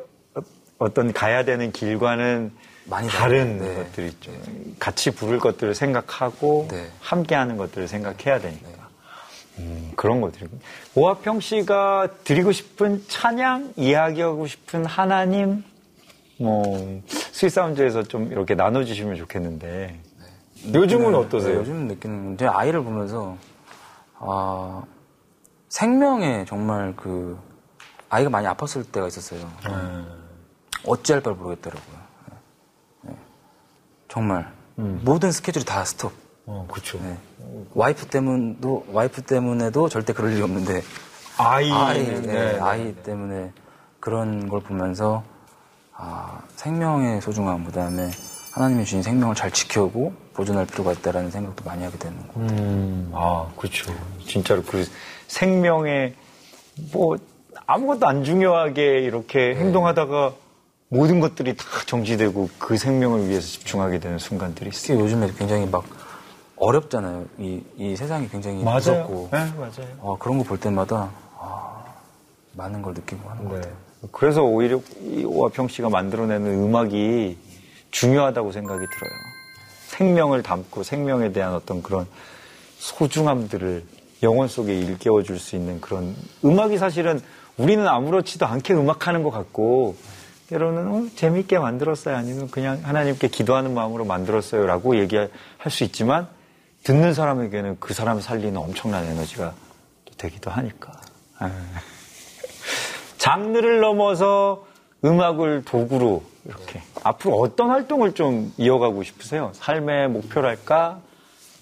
어떤 0.79 1.13
가야 1.13 1.45
되는 1.45 1.71
길과는 1.71 2.53
많이 2.85 3.09
다른. 3.09 3.59
네. 3.59 3.75
것들이 3.75 4.09
있죠. 4.09 4.33
같이 4.79 5.11
부를 5.11 5.39
것들을 5.39 5.75
생각하고 5.75 6.69
네. 6.71 6.91
함께 7.01 7.35
하는 7.35 7.57
것들을 7.57 7.89
생각해야 7.89 8.41
되니까. 8.41 8.69
음, 9.59 9.93
그런 9.97 10.21
것들이. 10.21 10.49
오화평 10.95 11.41
씨가 11.41 12.09
드리고 12.25 12.53
싶은 12.53 13.05
찬양, 13.09 13.75
이야기하고 13.77 14.47
싶은 14.47 14.87
하나님, 14.87 15.63
뭐, 16.39 17.03
Sweet 17.07 17.42
Sound에서 17.42 18.05
좀 18.05 18.33
이렇게 18.33 18.55
나눠주시면 18.55 19.17
좋겠는데. 19.17 20.01
요즘은 20.75 21.15
어떠세요? 21.15 21.55
네, 21.55 21.61
요즘 21.61 21.89
느끼는 21.89 22.37
게 22.37 22.47
아이를 22.47 22.83
보면서 22.83 23.37
아, 24.19 24.83
생명에 25.69 26.45
정말 26.47 26.95
그 26.97 27.39
아이가 28.09 28.29
많이 28.29 28.47
아팠을 28.47 28.91
때가 28.93 29.07
있었어요. 29.07 29.41
어찌할 30.87 31.23
바를 31.23 31.37
모르겠더라고요. 31.37 32.10
네. 34.11 34.15
정말 34.15 34.53
모든 34.75 35.31
스케줄이 35.31 35.65
다 35.65 35.85
스톱. 35.85 36.13
어, 36.47 36.67
그렇죠. 36.71 36.99
네. 37.01 37.17
와이프 37.75 38.07
때문도 38.07 38.87
와이프 38.93 39.23
때문에도 39.23 39.89
절대 39.89 40.13
그럴 40.13 40.33
일이 40.33 40.43
없는데 40.43 40.83
아이, 41.39 41.71
아이, 41.71 42.05
네, 42.05 42.21
네, 42.21 42.53
네. 42.53 42.59
아이 42.61 42.95
때문에 42.95 43.53
그런 44.01 44.49
걸 44.49 44.61
보면서 44.61 45.23
아, 45.95 46.41
생명의 46.57 47.21
소중함 47.21 47.65
그다음에 47.65 48.11
하나님이 48.53 48.85
주신 48.85 49.03
생명을 49.03 49.35
잘 49.35 49.51
지켜오고 49.51 50.13
보존할 50.33 50.67
필요가 50.67 50.93
있다라는 50.93 51.31
생각도 51.31 51.65
많이 51.65 51.85
하게 51.85 51.99
되는 51.99 52.17
거. 52.27 52.41
음, 52.41 53.13
아, 53.15 53.47
그렇죠. 53.57 53.95
진짜로 54.27 54.63
그 54.63 54.85
생명에 55.29 56.15
뭐 56.93 57.17
아무것도 57.67 58.07
안 58.09 58.25
중요하게 58.25 59.01
이렇게 59.01 59.55
행동하다가 59.55 60.33
모든 60.93 61.21
것들이 61.21 61.57
다 61.57 61.65
정지되고 61.87 62.51
그 62.59 62.77
생명을 62.77 63.29
위해서 63.29 63.47
집중하게 63.47 64.01
되는 64.01 64.19
순간들이 64.19 64.71
있어요. 64.71 64.99
특히 64.99 65.01
요즘에 65.01 65.33
굉장히 65.39 65.67
막 65.67 65.85
어렵잖아요. 66.57 67.27
이, 67.39 67.63
이 67.79 67.95
세상이 67.97 68.29
굉장히 68.29 68.63
무섭고 68.65 69.29
네, 69.33 69.39
맞아요. 69.57 69.89
어, 70.01 70.17
그런 70.19 70.39
거 70.39 70.45
볼 70.45 70.59
때마다 70.59 71.11
아, 71.39 71.85
많은 72.55 72.83
걸 72.83 72.93
느끼고 72.95 73.31
하는 73.31 73.45
것 73.45 73.51
네. 73.55 73.61
같아요. 73.61 73.75
그래서 74.11 74.43
오히려 74.43 74.81
이 75.01 75.25
오화평 75.25 75.69
씨가 75.69 75.91
만들어내는 75.91 76.47
음악이 76.65 77.39
중요하다고 77.93 78.51
생각이 78.51 78.81
들어요. 78.85 79.11
생명을 79.89 80.43
담고 80.43 80.83
생명에 80.83 81.31
대한 81.33 81.55
어떤 81.55 81.83
그런 81.83 82.07
소중함들을 82.79 83.85
영혼 84.23 84.49
속에 84.49 84.75
일깨워 84.77 85.23
줄 85.23 85.39
수 85.39 85.55
있는 85.55 85.81
그런 85.81 86.17
음악이 86.45 86.79
사실은 86.79 87.23
우리는 87.57 87.87
아무렇지도 87.87 88.47
않게 88.47 88.75
음악하는 88.75 89.23
것 89.23 89.31
같고 89.31 89.97
때로는 90.51 90.89
어, 90.89 91.07
재미있게 91.17 91.59
만들었어요 91.59 92.17
아니면 92.17 92.51
그냥 92.51 92.81
하나님께 92.83 93.29
기도하는 93.29 93.73
마음으로 93.73 94.05
만들었어요 94.05 94.67
라고 94.67 94.99
얘기할 94.99 95.31
수 95.71 95.85
있지만 95.85 96.29
듣는 96.83 97.15
사람에게는 97.15 97.77
그 97.81 97.95
사람을 97.95 98.21
살리는 98.23 98.57
엄청난 98.57 99.05
에너지가 99.05 99.55
또 100.07 100.15
되기도 100.17 100.51
하니까. 100.51 100.93
아유. 101.39 101.53
장르를 103.19 103.81
넘어서 103.81 104.67
음악을 105.05 105.65
도구로 105.65 106.23
이렇게 106.47 106.83
앞으로 107.03 107.39
어떤 107.39 107.69
활동을 107.69 108.15
좀 108.15 108.53
이어가고 108.57 109.03
싶으세요? 109.03 109.53
삶의 109.55 110.09
목표랄까? 110.09 111.01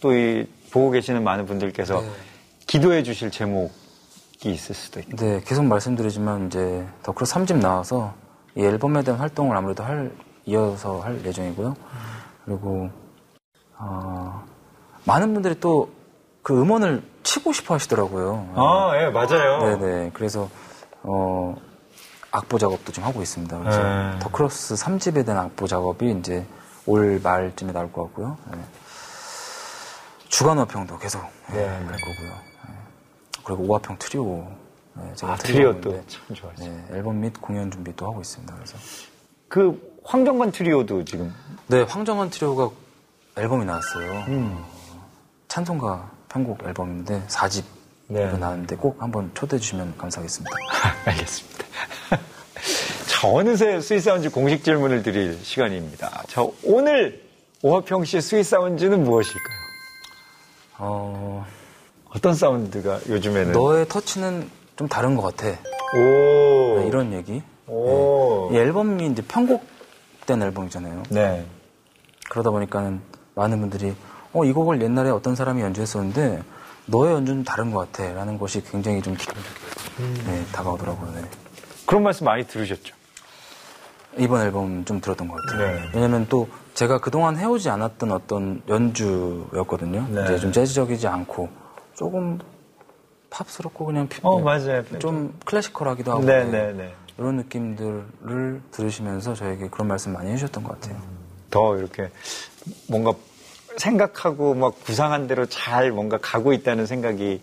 또 0.01 0.13
이 0.13 0.47
보고 0.71 0.91
계시는 0.91 1.25
많은 1.25 1.47
분들께서 1.47 2.03
기도해 2.67 3.03
주실 3.03 3.31
제목이 3.31 3.73
있을 4.45 4.75
수도 4.75 5.01
있고. 5.01 5.17
네, 5.17 5.41
계속 5.45 5.65
말씀드리지만 5.65 6.47
이제 6.49 6.87
더크로스 7.03 7.35
3집 7.35 7.57
나와서 7.61 8.15
이 8.59 8.63
앨범에 8.65 9.03
대한 9.03 9.21
활동을 9.21 9.57
아무래도 9.57 9.85
할 9.85 10.13
이어서 10.45 11.01
할 11.01 11.25
예정이고요. 11.25 11.75
그리고 12.45 12.91
어, 13.79 14.45
많은 15.05 15.33
분들이 15.33 15.59
또 15.61 15.99
그 16.49 16.59
음원을 16.59 17.03
치고 17.25 17.53
싶어 17.53 17.75
하시더라고요. 17.75 18.55
아, 18.57 18.93
예, 18.97 19.11
맞아요. 19.11 19.77
네네. 19.77 20.13
그래서 20.15 20.49
어, 21.03 21.55
악보 22.31 22.57
작업도 22.59 22.91
좀 22.91 23.05
하고 23.05 23.21
있습니다. 23.21 23.59
그래서 23.59 23.83
네. 23.83 24.19
The 24.19 24.31
Cross 24.31 24.75
3집에 24.75 25.27
대한 25.27 25.45
악보 25.45 25.67
작업이 25.67 26.11
이제 26.13 26.47
올 26.87 27.21
말쯤에 27.23 27.73
나올 27.75 27.93
것 27.93 28.05
같고요. 28.05 28.39
네. 28.51 28.59
주간화평도 30.31 30.97
계속 30.97 31.21
네, 31.51 31.57
네, 31.57 31.69
할 31.69 31.81
네. 31.81 31.93
거고요. 31.93 32.31
네. 32.69 32.75
그리고 33.45 33.65
오화평 33.65 33.97
트리오. 33.99 34.47
네, 35.01 35.13
제가 35.15 35.33
아, 35.33 35.37
트리오 35.37 35.73
트리오도 35.73 35.91
하는데, 35.91 36.09
참 36.09 36.35
좋아하죠. 36.35 36.65
네, 36.65 36.85
앨범 36.93 37.21
및 37.21 37.33
공연 37.41 37.71
준비도 37.71 38.07
하고 38.07 38.21
있습니다. 38.21 38.55
그래서 38.55 38.77
그 39.49 39.99
황정관 40.05 40.53
트리오도 40.53 41.05
지금 41.05 41.35
네, 41.67 41.83
황정관 41.83 42.31
트리오가 42.31 42.71
앨범이 43.37 43.65
나왔어요. 43.65 44.25
음. 44.29 44.65
찬송가 45.49 46.11
편곡 46.29 46.65
앨범인데 46.65 47.25
4집으로 47.29 47.65
네. 48.09 48.33
나왔는데 48.39 48.77
꼭 48.77 49.01
한번 49.03 49.31
초대해 49.35 49.61
주시면 49.61 49.97
감사하겠습니다. 49.97 50.51
알겠습니다. 51.07 51.65
자, 53.09 53.29
어느새 53.29 53.81
Sweet 53.81 54.04
Sounds 54.04 54.31
공식 54.31 54.65
질문을 54.65 55.03
드릴 55.03 55.39
시간입니다. 55.43 56.23
자, 56.29 56.45
오늘 56.65 57.23
오화평 57.63 58.05
씨의 58.05 58.23
스윗사운즈는 58.23 59.03
무엇일까요? 59.05 59.59
어, 60.79 61.47
어떤 62.11 62.35
사운드가 62.35 63.01
요즘에는? 63.09 63.53
너의 63.53 63.89
터치는 63.89 64.49
좀 64.79 64.87
다른 64.89 65.17
것 65.17 65.23
같아. 65.23 65.49
오. 65.95 66.79
네, 66.79 66.87
이런 66.87 67.13
얘기. 67.13 67.43
오. 67.67 68.49
이 68.53 68.57
앨범이 68.57 69.07
이제 69.09 69.23
편곡된 69.23 70.41
앨범이잖아요. 70.41 71.03
네. 71.11 71.45
그러다 72.31 72.51
보니까는 72.51 73.01
많은 73.35 73.61
분들이 73.61 73.95
어, 74.33 74.45
이 74.45 74.53
곡을 74.53 74.81
옛날에 74.81 75.11
어떤 75.11 75.35
사람이 75.35 75.63
연주했었는데 75.63 76.43
너의 76.87 77.13
연주는 77.15 77.43
다른 77.43 77.73
것 77.73 77.91
같아. 77.93 78.13
라는 78.13 78.39
것이 78.39 78.63
굉장히 78.63 79.03
좀 79.03 79.17
기분 79.17 79.35
좋게 79.35 80.31
네, 80.31 80.45
다가오더라고요. 80.53 81.13
네. 81.13 81.23
그런 81.85 82.05
말씀 82.05 82.27
많이 82.27 82.47
들으셨죠? 82.47 82.95
이번 84.17 84.43
앨범 84.43 84.85
좀 84.85 85.01
들었던 85.01 85.27
것 85.27 85.43
같아요. 85.43 85.75
네. 85.75 85.89
왜냐면 85.93 86.27
또 86.29 86.49
제가 86.75 87.01
그동안 87.01 87.37
해오지 87.37 87.69
않았던 87.69 88.13
어떤 88.13 88.63
연주였거든요. 88.69 90.07
네. 90.09 90.25
이제 90.25 90.39
좀 90.39 90.53
재즈적이지 90.53 91.09
않고 91.09 91.49
조금 91.95 92.39
팝스럽고 93.31 93.85
그냥 93.87 94.09
피- 94.09 94.21
어, 94.23 94.41
맞아요. 94.41 94.85
좀 94.99 95.39
클래시컬하기도 95.45 96.11
하고 96.11 96.25
네, 96.25 96.45
네. 96.45 96.51
네, 96.69 96.73
네. 96.73 96.95
이런 97.19 97.37
느낌들을 97.37 98.63
들으시면서 98.71 99.35
저에게 99.35 99.69
그런 99.69 99.89
말씀 99.89 100.13
많이 100.13 100.31
해주셨던 100.31 100.63
것 100.65 100.81
같아요. 100.81 101.01
더 101.51 101.77
이렇게 101.77 102.11
뭔가 102.89 103.13
생각하고 103.77 104.55
막 104.55 104.83
구상한 104.85 105.27
대로 105.27 105.47
잘 105.47 105.91
뭔가 105.93 106.19
가고 106.19 106.53
있다는 106.53 106.87
생각이 106.87 107.41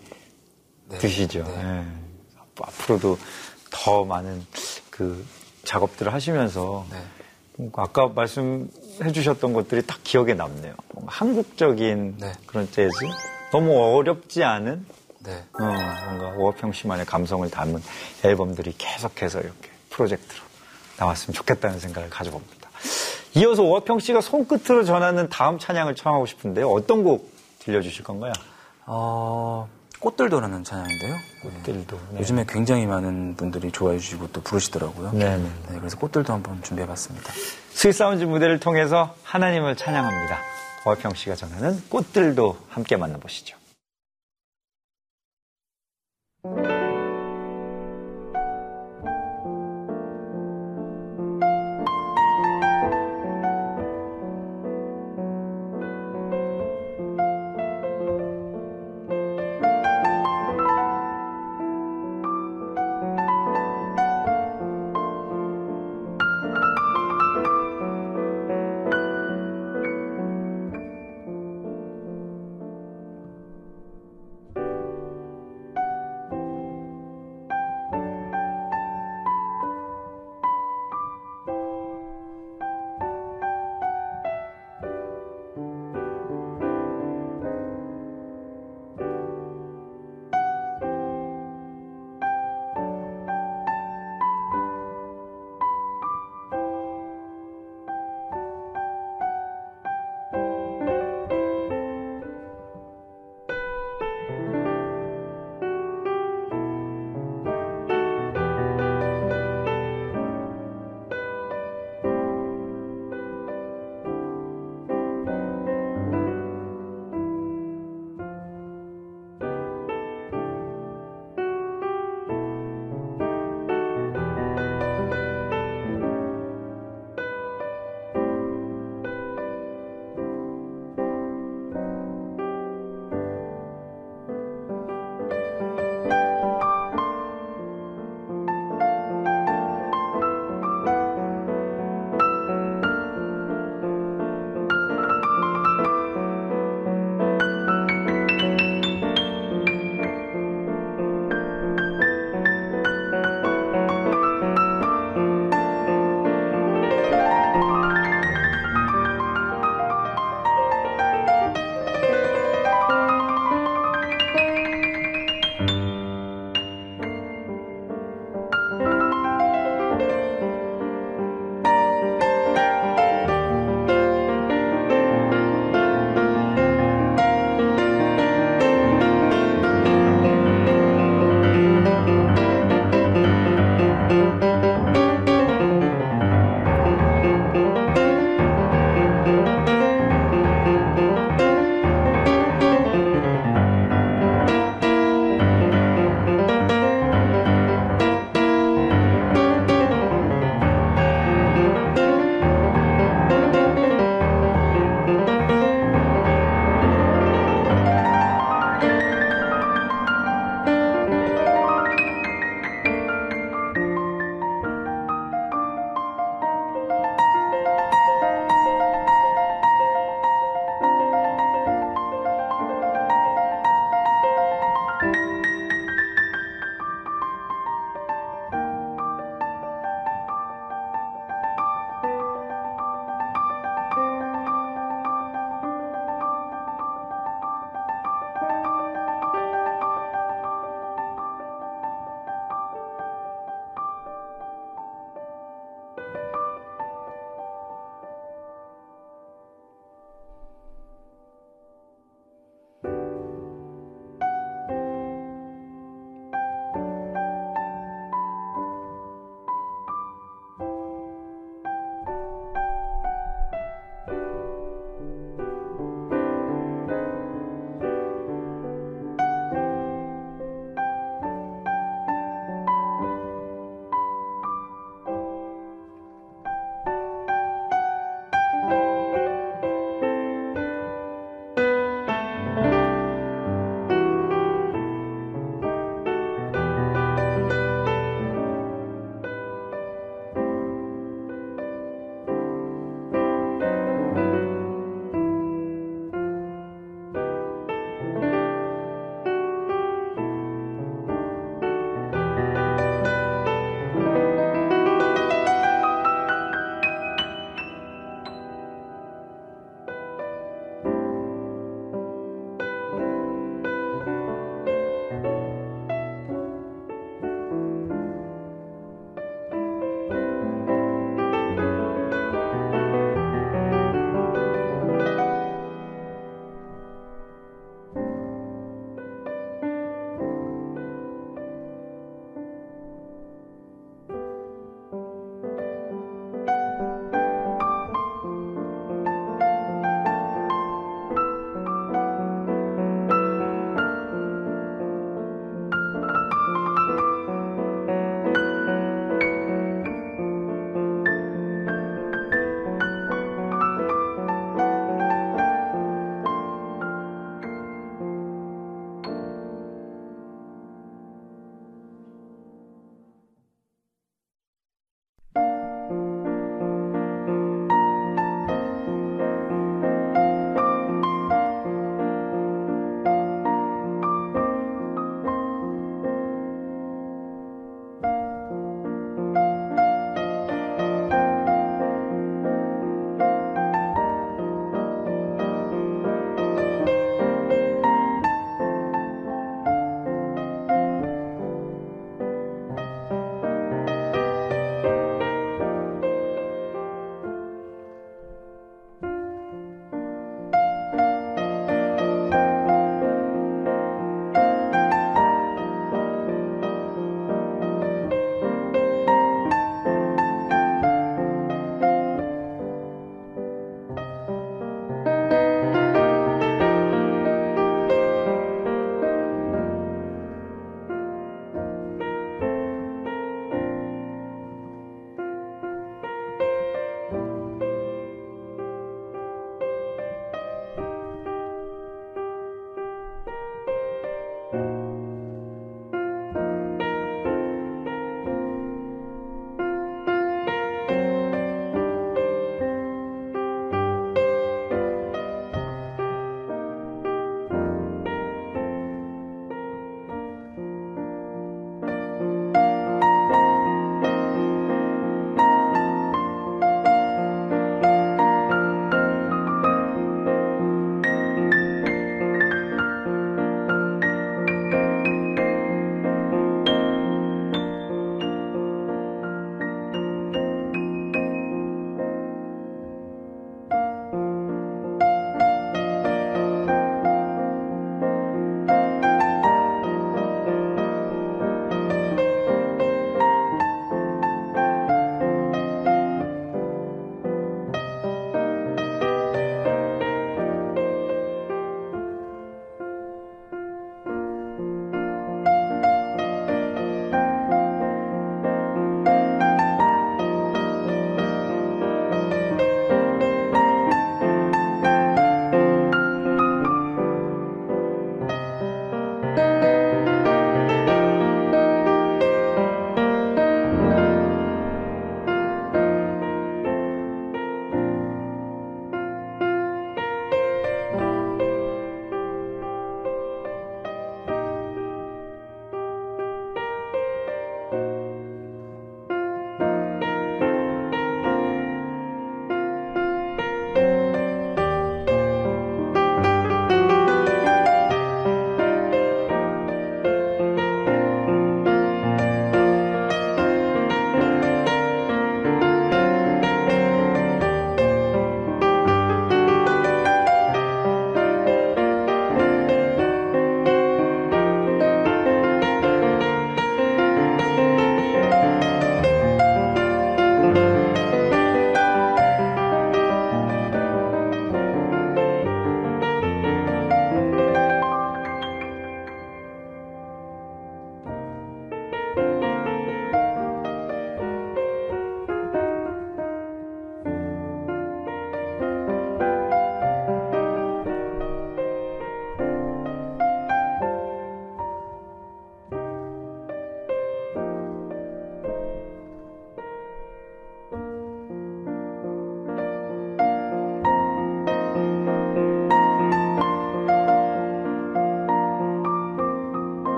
네. 0.88 0.98
드시죠. 0.98 1.44
네. 1.44 1.54
예. 1.58 1.84
앞으로도 2.58 3.18
더 3.70 4.04
많은 4.04 4.44
그 4.90 5.24
작업들을 5.64 6.12
하시면서 6.12 6.86
네. 6.90 6.98
뭔가 7.58 7.82
아까 7.82 8.08
말씀해 8.08 9.12
주셨던 9.12 9.52
것들이 9.52 9.82
딱 9.86 9.98
기억에 10.04 10.34
남네요. 10.34 10.74
한국적인 11.06 12.16
네. 12.18 12.32
그런 12.46 12.70
재즈? 12.70 12.90
너무 13.52 13.78
어렵지 13.96 14.42
않은 14.44 14.86
네. 15.26 15.44
어, 15.52 15.58
뭔가 15.58 16.28
오화평 16.36 16.72
씨만의 16.72 17.06
감성을 17.06 17.48
담은 17.50 17.82
앨범들이 18.24 18.74
계속해서 18.78 19.40
이렇게 19.40 19.70
프로젝트로 19.90 20.42
나왔으면 20.98 21.34
좋겠다는 21.34 21.78
생각을 21.78 22.10
가져봅니다. 22.10 22.70
이어서 23.34 23.62
오화평 23.62 23.98
씨가 23.98 24.20
손끝으로 24.20 24.84
전하는 24.84 25.28
다음 25.28 25.58
찬양을 25.58 25.94
청하고 25.94 26.26
싶은데요. 26.26 26.70
어떤 26.70 27.04
곡 27.04 27.30
들려주실 27.58 28.04
건가요? 28.04 28.32
어, 28.86 29.68
꽃들도라는 30.00 30.64
찬양인데요. 30.64 31.14
네. 31.14 31.50
꽃들도. 31.50 32.00
네. 32.12 32.20
요즘에 32.20 32.44
굉장히 32.48 32.86
많은 32.86 33.34
분들이 33.36 33.72
좋아해 33.72 33.98
주시고 33.98 34.28
또 34.32 34.40
부르시더라고요. 34.42 35.12
네네. 35.12 35.38
네, 35.38 35.78
그래서 35.78 35.98
꽃들도 35.98 36.32
한번 36.32 36.62
준비해 36.62 36.86
봤습니다. 36.86 37.32
Sweet 37.70 37.94
Sounds 37.94 38.24
무대를 38.24 38.60
통해서 38.60 39.14
하나님을 39.24 39.76
찬양합니다. 39.76 40.38
오화평 40.86 41.14
씨가 41.14 41.34
전하는 41.34 41.82
꽃들도 41.88 42.56
함께 42.68 42.96
만나보시죠. 42.96 43.56
Thank 46.54 46.70
you. 46.70 46.75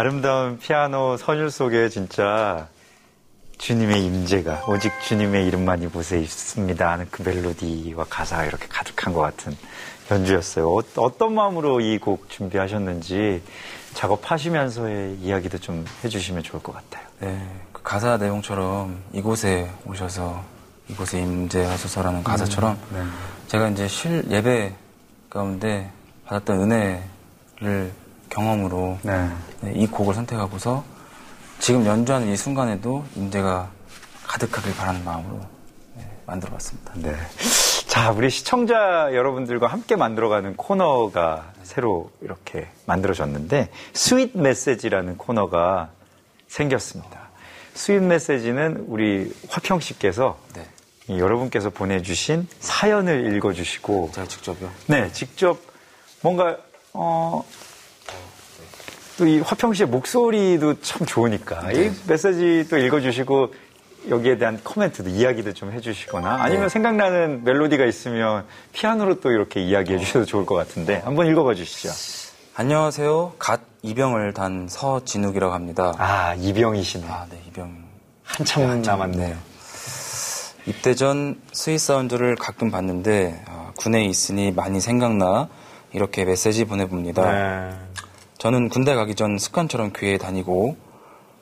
아름다운 0.00 0.58
피아노 0.58 1.18
선율 1.18 1.50
속에 1.50 1.90
진짜 1.90 2.68
주님의 3.58 4.02
임재가 4.02 4.64
오직 4.68 4.90
주님의 5.06 5.46
이름만 5.46 5.82
이 5.82 5.88
곳에 5.88 6.18
있습니다 6.18 6.90
하는 6.90 7.06
그 7.10 7.20
멜로디와 7.22 8.06
가사가 8.08 8.46
이렇게 8.46 8.66
가득한 8.66 9.12
것 9.12 9.20
같은 9.20 9.54
연주였어요. 10.10 10.74
어, 10.74 11.18
떤 11.18 11.34
마음으로 11.34 11.82
이 11.82 11.98
곡 11.98 12.30
준비하셨는지 12.30 13.42
작업하시면서의 13.92 15.18
이야기도 15.20 15.58
좀 15.58 15.84
해주시면 16.02 16.44
좋을 16.44 16.62
것 16.62 16.72
같아요. 16.72 17.06
네, 17.20 17.46
그 17.70 17.82
가사 17.82 18.16
내용처럼 18.16 19.02
이곳에 19.12 19.70
오셔서 19.84 20.42
이곳에 20.88 21.20
임재하소서라는 21.20 22.24
가사처럼 22.24 22.78
음, 22.92 22.96
네. 22.96 23.48
제가 23.48 23.68
이제 23.68 23.86
실 23.86 24.24
예배 24.30 24.72
가운데 25.28 25.90
받았던 26.24 26.58
은혜를 26.62 27.92
경험으로 28.30 28.98
네. 29.02 29.28
네, 29.60 29.72
이 29.74 29.86
곡을 29.86 30.14
선택하고서 30.14 30.84
지금 31.58 31.84
연주하는 31.84 32.28
이 32.28 32.36
순간에도 32.36 33.04
임재가 33.16 33.70
가득하길 34.26 34.74
바라는 34.76 35.04
마음으로 35.04 35.40
네, 35.96 36.10
만들어봤습니다. 36.26 36.92
네. 36.96 37.14
자, 37.86 38.12
우리 38.12 38.30
시청자 38.30 39.10
여러분들과 39.12 39.66
함께 39.66 39.96
만들어가는 39.96 40.56
코너가 40.56 41.52
새로 41.64 42.10
이렇게 42.22 42.68
만들어졌는데, 42.86 43.68
sweet 43.92 44.38
메시지라는 44.38 45.18
코너가 45.18 45.90
생겼습니다. 46.46 47.28
sweet 47.74 48.02
메시지는 48.04 48.84
우리 48.86 49.34
화평 49.48 49.80
씨께서 49.80 50.38
네, 50.54 50.64
이 51.08 51.18
여러분께서 51.18 51.70
보내주신 51.70 52.46
사연을 52.60 53.34
읽어주시고, 53.36 54.12
제가 54.14 54.28
직접요. 54.28 54.70
네, 54.86 55.10
직접 55.12 55.58
뭔가, 56.22 56.56
어, 56.92 57.44
또 59.20 59.26
이 59.26 59.38
화평 59.40 59.74
씨의 59.74 59.88
목소리도 59.88 60.80
참 60.80 61.06
좋으니까, 61.06 61.72
이 61.72 61.90
메시지도 62.08 62.78
읽어주시고, 62.78 63.52
여기에 64.08 64.38
대한 64.38 64.58
코멘트도 64.64 65.10
이야기도 65.10 65.52
좀 65.52 65.72
해주시거나, 65.72 66.38
아니면 66.40 66.70
생각나는 66.70 67.44
멜로디가 67.44 67.84
있으면 67.84 68.46
피아노로 68.72 69.20
또 69.20 69.30
이렇게 69.30 69.60
이야기해 69.60 69.98
주셔도 69.98 70.24
좋을 70.24 70.46
것 70.46 70.54
같은데, 70.54 71.02
한번 71.04 71.26
읽어봐 71.26 71.52
주시죠. 71.52 71.90
안녕하세요. 72.56 73.34
갓 73.38 73.60
입영을 73.82 74.32
단 74.32 74.66
서진욱이라고 74.70 75.52
합니다. 75.52 75.92
아, 75.98 76.34
이병이시네. 76.38 77.06
아, 77.06 77.26
네, 77.30 77.42
입영. 77.52 77.76
한참 78.24 78.80
남았네요. 78.80 79.36
입대 80.64 80.94
전 80.94 81.38
Sweet 81.52 81.78
Sound를 81.78 82.36
가끔 82.36 82.70
봤는데 82.70 83.44
아, 83.48 83.72
군에 83.78 84.04
있으니 84.06 84.50
많이 84.50 84.80
생각나 84.80 85.48
이렇게 85.92 86.24
메시지 86.24 86.64
보내봅니다. 86.64 87.76
네. 88.40 88.42
저는 88.42 88.70
군대 88.70 88.94
가기 88.94 89.16
전 89.16 89.36
습관처럼 89.36 89.92
교회에 89.92 90.16
다니고 90.16 90.76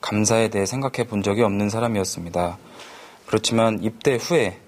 감사에 0.01 0.49
대해 0.49 0.65
생각해 0.65 1.07
본 1.07 1.23
적이 1.23 1.43
없는 1.43 1.69
사람이었습니다. 1.69 2.57
그렇지만 3.25 3.81
입대 3.81 4.15
후에 4.15 4.59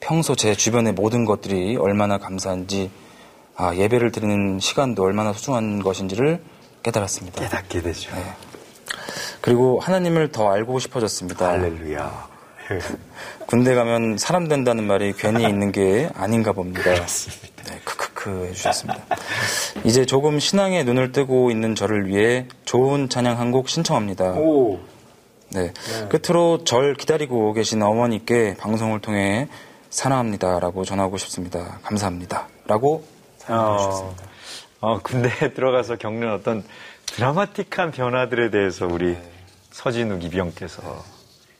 평소 0.00 0.34
제 0.34 0.54
주변의 0.56 0.94
모든 0.94 1.24
것들이 1.24 1.76
얼마나 1.76 2.18
감사한지 2.18 2.90
아, 3.56 3.74
예배를 3.76 4.10
드리는 4.10 4.58
시간도 4.58 5.04
얼마나 5.04 5.32
소중한 5.32 5.82
것인지를 5.82 6.42
깨달았습니다. 6.82 7.42
깨닫게 7.42 7.82
되죠. 7.82 8.10
그리고 9.40 9.78
하나님을 9.78 10.32
더 10.32 10.50
알고 10.50 10.80
싶어졌습니다. 10.80 11.48
할렐루야. 11.48 12.28
군대 13.46 13.74
가면 13.76 14.18
사람 14.18 14.48
된다는 14.48 14.84
말이 14.84 15.12
괜히 15.12 15.44
있는 15.44 15.70
게 15.70 16.10
아닌가 16.14 16.52
봅니다. 16.52 16.82
네, 16.92 17.80
크크크 18.24 18.46
해주셨습니다. 18.46 19.02
이제 19.84 20.06
조금 20.06 20.38
신앙에 20.40 20.82
눈을 20.82 21.12
뜨고 21.12 21.50
있는 21.50 21.74
저를 21.74 22.08
위해 22.08 22.46
좋은 22.64 23.08
찬양 23.08 23.38
한 23.38 23.54
곡 23.54 23.68
신청합니다. 23.68 24.32
오. 24.32 24.80
네. 25.50 25.72
끝으로 26.08 26.64
절 26.64 26.94
기다리고 26.94 27.52
계신 27.52 27.82
어머니께 27.82 28.56
방송을 28.58 29.00
통해 29.00 29.48
사랑합니다라고 29.90 30.84
전하고 30.84 31.18
싶습니다. 31.18 31.78
감사합니다. 31.84 32.48
라고 32.66 33.04
사연을 33.38 33.78
주셨습니다. 33.78 34.22
어, 34.80 34.98
군대에 35.00 35.52
들어가서 35.54 35.96
겪는 35.96 36.32
어떤 36.32 36.64
드라마틱한 37.06 37.92
변화들에 37.92 38.50
대해서 38.50 38.86
우리 38.90 39.16
서진욱 39.70 40.24
이병께서 40.24 41.04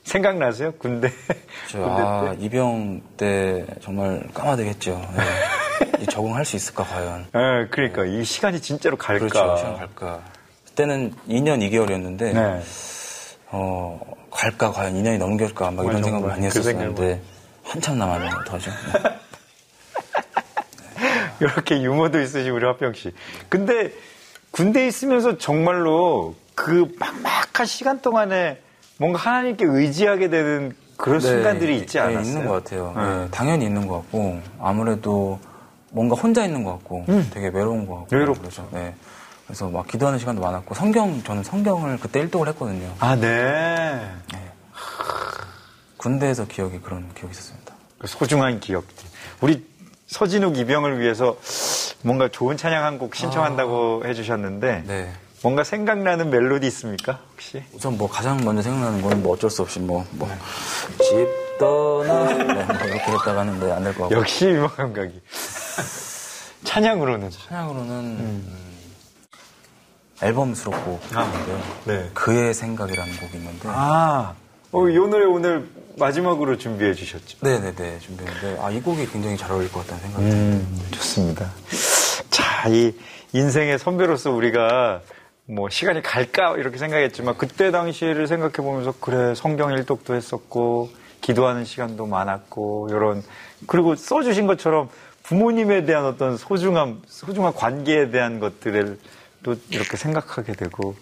생각나세요? 0.05 0.71
군대. 0.73 1.11
저, 1.69 1.83
아, 1.83 2.35
이병 2.39 3.01
때 3.17 3.65
정말 3.81 4.23
까마득했죠. 4.33 5.01
네. 5.15 6.01
이 6.01 6.05
적응할 6.05 6.45
수 6.45 6.55
있을까, 6.55 6.83
과연. 6.83 7.25
예, 7.35 7.67
그러니까 7.69 8.05
이 8.05 8.23
시간이 8.23 8.61
진짜로 8.61 8.95
갈까? 8.95 9.27
그렇죠. 9.27 9.57
시간 9.57 9.77
갈까. 9.77 10.21
그때는 10.67 11.13
2년 11.27 11.59
2개월이었는데, 11.69 12.33
네. 12.33 12.61
어, 13.47 13.99
갈까, 14.31 14.71
과연 14.71 14.93
2년이 14.93 15.17
넘길까, 15.17 15.71
막 15.71 15.85
이런 15.85 16.03
생각을. 16.03 16.27
많이 16.29 16.41
그 16.41 16.45
했었었는데, 16.47 17.21
한참 17.63 17.97
남았네요, 17.97 18.31
어떡하죠? 18.41 18.71
네. 18.71 19.19
이렇게 21.41 21.81
유머도 21.81 22.21
있으시고 22.21 22.55
우리 22.55 22.65
화평 22.65 22.93
씨. 22.93 23.11
근데 23.49 23.91
군대에 24.51 24.87
있으면서 24.87 25.37
정말로 25.37 26.35
그 26.53 26.93
막막한 26.97 27.65
시간 27.65 28.01
동안에 28.01 28.61
뭔가 28.97 29.19
하나님께 29.19 29.65
의지하게 29.65 30.29
되는 30.29 30.75
그런 30.97 31.19
순간들이 31.19 31.77
있지 31.77 31.97
네, 31.97 32.03
않았어요? 32.03 32.21
있는 32.23 32.47
것 32.47 32.63
같아요. 32.63 32.93
네. 32.95 33.03
네, 33.03 33.27
당연히 33.31 33.65
있는 33.65 33.87
것 33.87 33.95
같고, 33.95 34.39
아무래도 34.59 35.39
뭔가 35.91 36.15
혼자 36.15 36.45
있는 36.45 36.63
것 36.63 36.71
같고, 36.73 37.05
되게 37.33 37.47
외로운 37.47 37.85
것 37.87 37.95
같고. 37.99 38.15
음. 38.15 38.19
외롭죠. 38.19 38.41
그렇죠. 38.41 38.69
네. 38.71 38.95
그래서 39.45 39.69
막 39.69 39.87
기도하는 39.87 40.17
시간도 40.19 40.41
많았고, 40.41 40.73
성경, 40.75 41.21
저는 41.23 41.43
성경을 41.43 41.99
그때 41.99 42.19
일독을 42.21 42.47
했거든요. 42.49 42.93
아, 42.99 43.15
네. 43.15 44.09
군대에서 45.97 46.45
기억이 46.45 46.79
그런 46.79 47.09
기억이 47.15 47.31
있었습니다. 47.31 47.73
그 47.97 48.07
소중한 48.07 48.59
기억들. 48.59 48.93
우리 49.41 49.65
서진욱 50.07 50.57
이병을 50.57 50.99
위해서 50.99 51.35
뭔가 52.03 52.29
좋은 52.29 52.57
찬양 52.57 52.83
한 52.83 52.99
곡 52.99 53.15
신청한다고 53.15 54.03
해주셨는데 54.05 54.83
네. 54.87 55.11
뭔가 55.45 55.63
생각나는 55.63 56.31
멜로디 56.31 56.65
있습니까? 56.65 57.19
혹시? 57.31 57.63
우선 57.71 57.99
뭐 57.99 58.09
가장 58.09 58.43
먼저 58.43 58.63
생각나는 58.63 58.99
거는 59.03 59.21
뭐 59.21 59.33
어쩔 59.33 59.51
수 59.51 59.61
없이 59.61 59.79
뭐, 59.79 60.03
뭐, 60.13 60.27
집 60.97 61.59
떠나, 61.59 62.23
네, 62.33 62.65
뭐 62.65 62.87
이렇게 62.87 63.11
했다가 63.11 63.41
하는데 63.41 63.71
안될것 63.71 64.09
같고. 64.09 64.15
역시 64.15 64.47
유머 64.47 64.69
감각이. 64.69 65.21
찬양으로는. 66.63 67.29
찬양으로는, 67.29 67.93
음, 67.93 68.57
앨범 70.23 70.55
수록곡 70.55 71.03
있는데요. 71.03 71.61
네. 71.83 72.09
그의 72.15 72.51
생각이라는 72.55 73.15
곡이 73.15 73.37
있는데. 73.37 73.69
아, 73.69 74.33
어, 74.71 74.89
이 74.89 74.95
노래 74.95 75.25
오늘 75.25 75.69
마지막으로 75.99 76.57
준비해 76.57 76.95
주셨죠? 76.95 77.37
네네네, 77.41 77.99
준비했는데, 77.99 78.57
아, 78.63 78.71
이 78.71 78.81
곡이 78.81 79.05
굉장히 79.11 79.37
잘 79.37 79.51
어울릴 79.51 79.71
것 79.71 79.81
같다는 79.81 80.01
생각이. 80.01 80.25
음, 80.25 80.87
좋습니다. 80.89 81.51
자, 82.31 82.67
이 82.67 82.95
인생의 83.33 83.77
선배로서 83.77 84.31
우리가 84.31 85.01
뭐 85.47 85.69
시간이 85.69 86.01
갈까 86.01 86.55
이렇게 86.57 86.77
생각했지만 86.77 87.37
그때 87.37 87.69
당시를 87.71 88.27
생각해 88.27 88.53
보면서 88.53 88.93
그래 88.99 89.35
성경 89.35 89.71
일독도 89.71 90.15
했었고 90.15 90.89
기도하는 91.21 91.65
시간도 91.65 92.07
많았고 92.07 92.87
이런 92.89 93.23
그리고 93.67 93.95
써주신 93.95 94.47
것처럼 94.47 94.89
부모님에 95.23 95.85
대한 95.85 96.05
어떤 96.05 96.37
소중함 96.37 97.01
소중한 97.07 97.53
관계에 97.53 98.09
대한 98.09 98.39
것들을 98.39 98.99
또 99.43 99.55
이렇게 99.69 99.97
생각하게 99.97 100.53
되고 100.53 100.95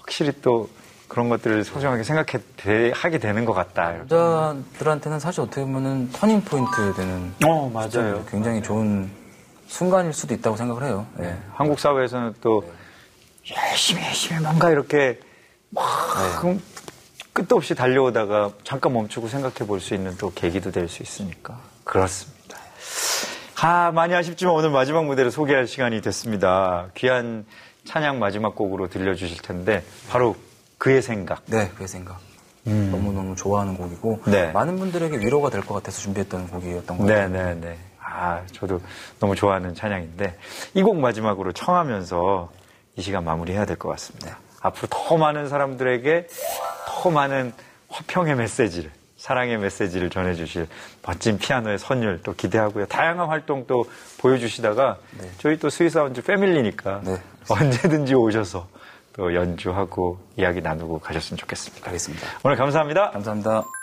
확실히 0.00 0.32
또 0.42 0.68
그런 1.06 1.28
것들을 1.28 1.64
소중하게 1.64 2.02
생각해 2.02 2.92
하게 2.92 3.18
되는 3.18 3.44
것 3.44 3.54
같다. 3.54 3.92
이렇게. 3.92 4.14
남자들한테는 4.14 5.20
사실 5.20 5.40
어떻게 5.40 5.62
보면은 5.62 6.10
터닝 6.12 6.42
포인트 6.42 6.94
되는 6.94 7.32
어 7.46 7.70
맞아요. 7.70 8.24
굉장히 8.28 8.60
좋은 8.60 9.08
순간일 9.68 10.12
수도 10.12 10.34
있다고 10.34 10.56
생각을 10.56 10.82
해요. 10.84 11.06
네. 11.16 11.36
한국 11.54 11.78
사회에서는 11.78 12.34
또 12.40 12.62
열심히 13.56 14.02
열심히 14.04 14.40
뭔가 14.40 14.70
이렇게 14.70 15.18
막 15.70 15.84
끝도 17.32 17.56
없이 17.56 17.74
달려오다가 17.74 18.50
잠깐 18.64 18.92
멈추고 18.92 19.28
생각해 19.28 19.66
볼 19.66 19.80
수 19.80 19.94
있는 19.94 20.16
또 20.18 20.32
계기도 20.34 20.70
될 20.70 20.88
수 20.88 21.02
있으니까 21.02 21.58
그렇습니다. 21.84 22.58
아 23.60 23.90
많이 23.92 24.14
아쉽지만 24.14 24.54
오늘 24.54 24.70
마지막 24.70 25.04
무대를 25.06 25.30
소개할 25.30 25.66
시간이 25.66 26.00
됐습니다. 26.00 26.88
귀한 26.94 27.44
찬양 27.84 28.18
마지막 28.18 28.54
곡으로 28.54 28.88
들려주실 28.88 29.42
텐데 29.42 29.84
바로 30.10 30.36
그의 30.78 31.02
생각. 31.02 31.42
네, 31.46 31.70
그의 31.76 31.88
생각. 31.88 32.20
너무너무 32.64 33.34
좋아하는 33.34 33.76
곡이고 33.78 34.20
음. 34.26 34.30
네. 34.30 34.52
많은 34.52 34.78
분들에게 34.78 35.16
위로가 35.18 35.48
될 35.48 35.62
것 35.62 35.74
같아서 35.74 36.00
준비했던 36.02 36.48
곡이었던 36.48 36.98
것 36.98 37.04
같아요. 37.06 37.28
네 37.28 37.38
네 37.54 37.54
네. 37.54 37.78
아, 38.00 38.42
저도 38.52 38.80
너무 39.20 39.34
좋아하는 39.36 39.74
찬양인데, 39.74 40.38
이 40.74 40.82
곡 40.82 40.96
마지막으로 40.98 41.52
청하면서 41.52 42.50
이 42.98 43.02
시간 43.02 43.24
마무리해야 43.24 43.64
될 43.64 43.76
것 43.78 43.88
같습니다. 43.90 44.38
앞으로 44.60 44.88
더 44.90 45.16
많은 45.16 45.48
사람들에게 45.48 46.26
더 46.86 47.10
많은 47.10 47.52
화평의 47.88 48.34
메시지를, 48.34 48.90
사랑의 49.16 49.56
메시지를 49.58 50.10
전해주실 50.10 50.66
멋진 51.06 51.38
피아노의 51.38 51.78
선율 51.78 52.20
또 52.24 52.34
기대하고요. 52.34 52.86
다양한 52.86 53.28
활동 53.28 53.66
또 53.68 53.88
보여주시다가 54.18 54.98
저희 55.38 55.58
또 55.58 55.70
Sweet 55.70 55.96
Sound 55.96 56.22
패밀리니까 56.22 57.02
네. 57.04 57.16
언제든지 57.48 58.14
오셔서 58.14 58.66
또 59.14 59.32
연주하고 59.34 60.18
이야기 60.36 60.60
나누고 60.60 60.98
가셨으면 60.98 61.38
좋겠습니다. 61.38 61.84
가겠습니다. 61.84 62.26
오늘 62.42 62.56
감사합니다. 62.56 63.10
감사합니다. 63.12 63.77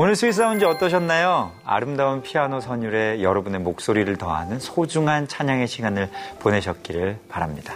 오늘 0.00 0.14
스윗사운드 0.14 0.64
어떠셨나요? 0.64 1.50
아름다운 1.64 2.22
피아노 2.22 2.60
선율에 2.60 3.20
여러분의 3.20 3.58
목소리를 3.58 4.14
더하는 4.14 4.60
소중한 4.60 5.26
찬양의 5.26 5.66
시간을 5.66 6.08
보내셨기를 6.38 7.18
바랍니다. 7.28 7.74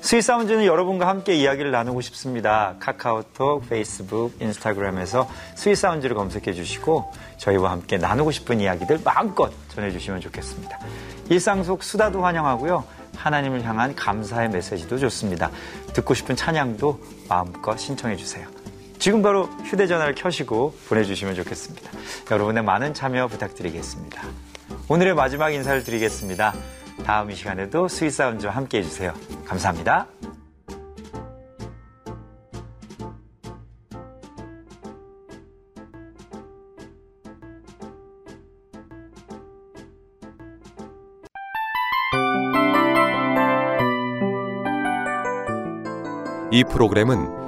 스윗사운드는 0.00 0.66
여러분과 0.66 1.08
함께 1.08 1.34
이야기를 1.34 1.72
나누고 1.72 2.00
싶습니다. 2.02 2.76
카카오톡, 2.78 3.68
페이스북, 3.68 4.40
인스타그램에서 4.40 5.28
스윗사운드를 5.56 6.14
검색해 6.14 6.52
주시고 6.52 7.12
저희와 7.38 7.72
함께 7.72 7.98
나누고 7.98 8.30
싶은 8.30 8.60
이야기들 8.60 9.00
마음껏 9.04 9.50
전해주시면 9.70 10.20
좋겠습니다. 10.20 10.78
일상 11.28 11.64
속 11.64 11.82
수다도 11.82 12.24
환영하고요. 12.24 12.84
하나님을 13.16 13.64
향한 13.64 13.96
감사의 13.96 14.50
메시지도 14.50 14.96
좋습니다. 14.98 15.50
듣고 15.92 16.14
싶은 16.14 16.36
찬양도 16.36 17.00
마음껏 17.28 17.76
신청해 17.76 18.14
주세요. 18.14 18.46
지금 19.08 19.22
바로 19.22 19.44
휴대전화를 19.64 20.14
켜시고 20.14 20.74
보내주시면 20.86 21.34
좋겠습니다. 21.36 21.90
여러분의 22.30 22.62
많은 22.62 22.92
참여 22.92 23.28
부탁드리겠습니다. 23.28 24.22
오늘의 24.86 25.14
마지막 25.14 25.48
인사를 25.48 25.82
드리겠습니다. 25.82 26.52
다음 27.06 27.30
이 27.30 27.34
시간에도 27.34 27.88
스윗사운드와 27.88 28.52
함께 28.52 28.76
해주세요. 28.80 29.14
감사합니다. 29.46 30.08
이 46.50 46.62
프로그램은 46.64 47.47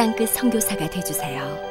땅끝 0.00 0.30
성교사가 0.30 0.88
되주세요 0.88 1.69